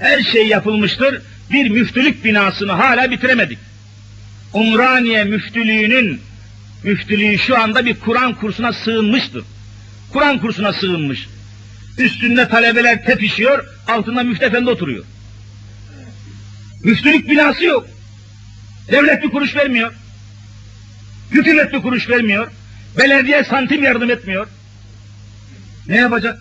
Her 0.00 0.22
şey 0.22 0.46
yapılmıştır. 0.46 1.22
Bir 1.50 1.70
müftülük 1.70 2.24
binasını 2.24 2.72
hala 2.72 3.10
bitiremedik. 3.10 3.58
Umraniye 4.52 5.24
müftülüğünün 5.24 6.20
müftülüğü 6.84 7.38
şu 7.38 7.58
anda 7.60 7.86
bir 7.86 8.00
Kur'an 8.00 8.34
kursuna 8.34 8.72
sığınmıştır. 8.72 9.44
Kur'an 10.12 10.38
kursuna 10.38 10.72
sığınmış. 10.72 11.28
Üstünde 11.98 12.48
talebeler 12.48 13.04
tepişiyor, 13.04 13.64
altında 13.88 14.22
müftü 14.22 14.44
efendi 14.44 14.70
oturuyor. 14.70 15.04
Müftülük 16.84 17.30
binası 17.30 17.64
yok. 17.64 17.86
Devlet 18.90 19.22
bir 19.22 19.28
kuruş 19.28 19.56
vermiyor. 19.56 19.92
Hükümet 21.30 21.72
bir 21.72 21.82
kuruş 21.82 22.08
vermiyor. 22.08 22.48
Belediye 22.98 23.44
santim 23.44 23.84
yardım 23.84 24.10
etmiyor. 24.10 24.46
Ne 25.88 25.96
yapacak? 25.96 26.38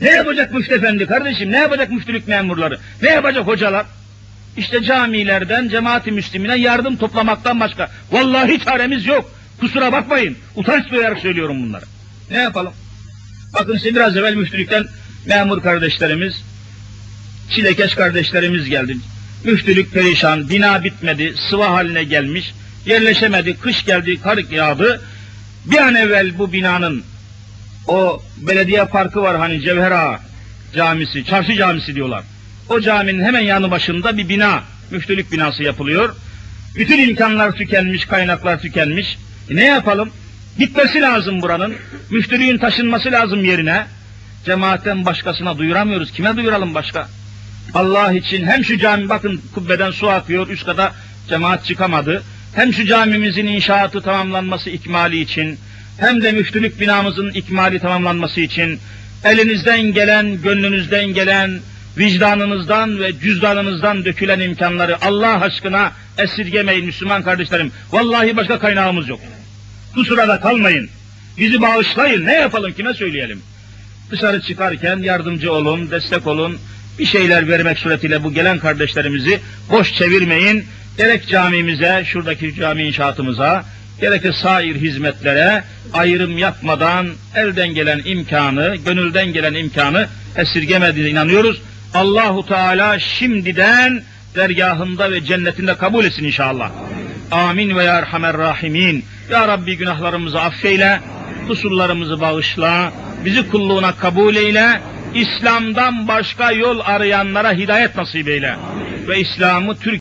Ne 0.00 0.10
yapacak 0.10 0.54
müftü 0.54 0.74
efendi 0.74 1.06
kardeşim? 1.06 1.52
Ne 1.52 1.58
yapacak 1.58 1.90
müftülük 1.90 2.28
memurları? 2.28 2.78
Ne 3.02 3.10
yapacak 3.10 3.46
hocalar? 3.46 3.86
İşte 4.56 4.82
camilerden, 4.82 5.68
cemaati 5.68 6.12
müslimine 6.12 6.56
yardım 6.56 6.96
toplamaktan 6.96 7.60
başka. 7.60 7.90
Vallahi 8.10 8.58
çaremiz 8.64 9.06
yok. 9.06 9.30
Kusura 9.60 9.92
bakmayın. 9.92 10.36
Utanç 10.56 10.90
duyarak 10.90 11.18
söylüyorum 11.18 11.62
bunları. 11.62 11.84
Ne 12.30 12.38
yapalım? 12.38 12.72
Bakın 13.54 13.76
size 13.76 13.94
biraz 13.94 14.16
evvel 14.16 14.34
müftülükten 14.34 14.86
memur 15.26 15.62
kardeşlerimiz, 15.62 16.42
çilekeş 17.50 17.94
kardeşlerimiz 17.94 18.68
geldi. 18.68 18.96
Müftülük 19.44 19.92
perişan, 19.92 20.48
bina 20.48 20.84
bitmedi, 20.84 21.34
sıva 21.50 21.70
haline 21.70 22.04
gelmiş, 22.04 22.54
yerleşemedi, 22.86 23.56
kış 23.58 23.84
geldi, 23.84 24.20
kar 24.20 24.38
yağdı. 24.50 25.00
Bir 25.64 25.78
an 25.78 25.94
evvel 25.94 26.38
bu 26.38 26.52
binanın 26.52 27.04
o 27.88 28.22
belediye 28.36 28.84
parkı 28.84 29.22
var 29.22 29.36
hani 29.36 29.60
Cevher 29.60 29.90
Ağa 29.90 30.20
camisi, 30.74 31.24
çarşı 31.24 31.54
camisi 31.54 31.94
diyorlar. 31.94 32.24
O 32.68 32.80
caminin 32.80 33.24
hemen 33.24 33.40
yanı 33.40 33.70
başında 33.70 34.16
bir 34.16 34.28
bina, 34.28 34.62
müftülük 34.90 35.32
binası 35.32 35.62
yapılıyor. 35.62 36.16
Bütün 36.74 37.08
imkanlar 37.08 37.52
tükenmiş, 37.52 38.04
kaynaklar 38.04 38.60
tükenmiş. 38.60 39.18
E 39.50 39.56
ne 39.56 39.64
yapalım? 39.64 40.10
Gitmesi 40.58 41.00
lazım 41.00 41.42
buranın. 41.42 41.74
Müftülüğün 42.10 42.58
taşınması 42.58 43.12
lazım 43.12 43.44
yerine. 43.44 43.86
Cemaatten 44.44 45.04
başkasına 45.04 45.58
duyuramıyoruz. 45.58 46.12
Kime 46.12 46.36
duyuralım 46.36 46.74
başka? 46.74 47.08
Allah 47.74 48.12
için 48.12 48.46
hem 48.46 48.64
şu 48.64 48.78
cami 48.78 49.08
bakın 49.08 49.42
kubbeden 49.54 49.90
su 49.90 50.10
akıyor, 50.10 50.48
üst 50.48 50.66
kata 50.66 50.92
cemaat 51.28 51.64
çıkamadı. 51.64 52.22
Hem 52.54 52.72
şu 52.72 52.84
camimizin 52.84 53.46
inşaatı 53.46 54.00
tamamlanması 54.00 54.70
ikmali 54.70 55.20
için, 55.20 55.58
hem 55.98 56.22
de 56.22 56.32
müftülük 56.32 56.80
binamızın 56.80 57.30
ikmali 57.30 57.78
tamamlanması 57.78 58.40
için 58.40 58.80
elinizden 59.24 59.82
gelen, 59.82 60.42
gönlünüzden 60.42 61.06
gelen, 61.06 61.60
vicdanınızdan 61.98 63.00
ve 63.00 63.18
cüzdanınızdan 63.18 64.04
dökülen 64.04 64.40
imkanları 64.40 65.04
Allah 65.04 65.40
aşkına 65.40 65.92
esirgemeyin 66.18 66.86
Müslüman 66.86 67.22
kardeşlerim. 67.22 67.72
Vallahi 67.92 68.36
başka 68.36 68.58
kaynağımız 68.58 69.08
yok. 69.08 69.20
Kusura 69.94 70.28
da 70.28 70.40
kalmayın. 70.40 70.88
Bizi 71.38 71.62
bağışlayın. 71.62 72.26
Ne 72.26 72.32
yapalım 72.32 72.72
kime 72.72 72.94
söyleyelim? 72.94 73.42
Dışarı 74.10 74.40
çıkarken 74.42 74.98
yardımcı 74.98 75.52
olun, 75.52 75.90
destek 75.90 76.26
olun. 76.26 76.58
Bir 76.98 77.06
şeyler 77.06 77.48
vermek 77.48 77.78
suretiyle 77.78 78.24
bu 78.24 78.32
gelen 78.32 78.58
kardeşlerimizi 78.58 79.40
boş 79.70 79.94
çevirmeyin. 79.94 80.64
Gerek 80.98 81.28
camimize, 81.28 82.02
şuradaki 82.06 82.54
cami 82.54 82.82
inşaatımıza, 82.82 83.64
gerekli 84.00 84.32
sair 84.32 84.76
hizmetlere 84.76 85.64
ayrım 85.92 86.38
yapmadan 86.38 87.08
elden 87.34 87.74
gelen 87.74 88.00
imkanı, 88.04 88.76
gönülden 88.76 89.32
gelen 89.32 89.54
imkanı 89.54 90.06
esirgemediğine 90.36 91.10
inanıyoruz. 91.10 91.62
Allahu 91.94 92.46
Teala 92.46 92.98
şimdiden 92.98 94.02
dergahında 94.34 95.10
ve 95.10 95.24
cennetinde 95.24 95.74
kabul 95.74 96.04
etsin 96.04 96.24
inşallah. 96.24 96.70
Amin 97.30 97.76
ve 97.76 97.84
ya 97.84 97.94
Erhamer 97.94 98.36
Rahimin. 98.36 99.04
Ya 99.30 99.48
Rabbi 99.48 99.76
günahlarımızı 99.76 100.40
affeyle, 100.40 101.00
kusurlarımızı 101.48 102.20
bağışla, 102.20 102.92
bizi 103.24 103.48
kulluğuna 103.50 103.92
kabul 103.92 104.36
eyle, 104.36 104.80
İslam'dan 105.14 106.08
başka 106.08 106.52
yol 106.52 106.80
arayanlara 106.84 107.52
hidayet 107.52 107.96
nasip 107.96 108.28
eyle. 108.28 108.56
Ve 109.08 109.20
İslam'ı 109.20 109.76
Türk 109.76 110.00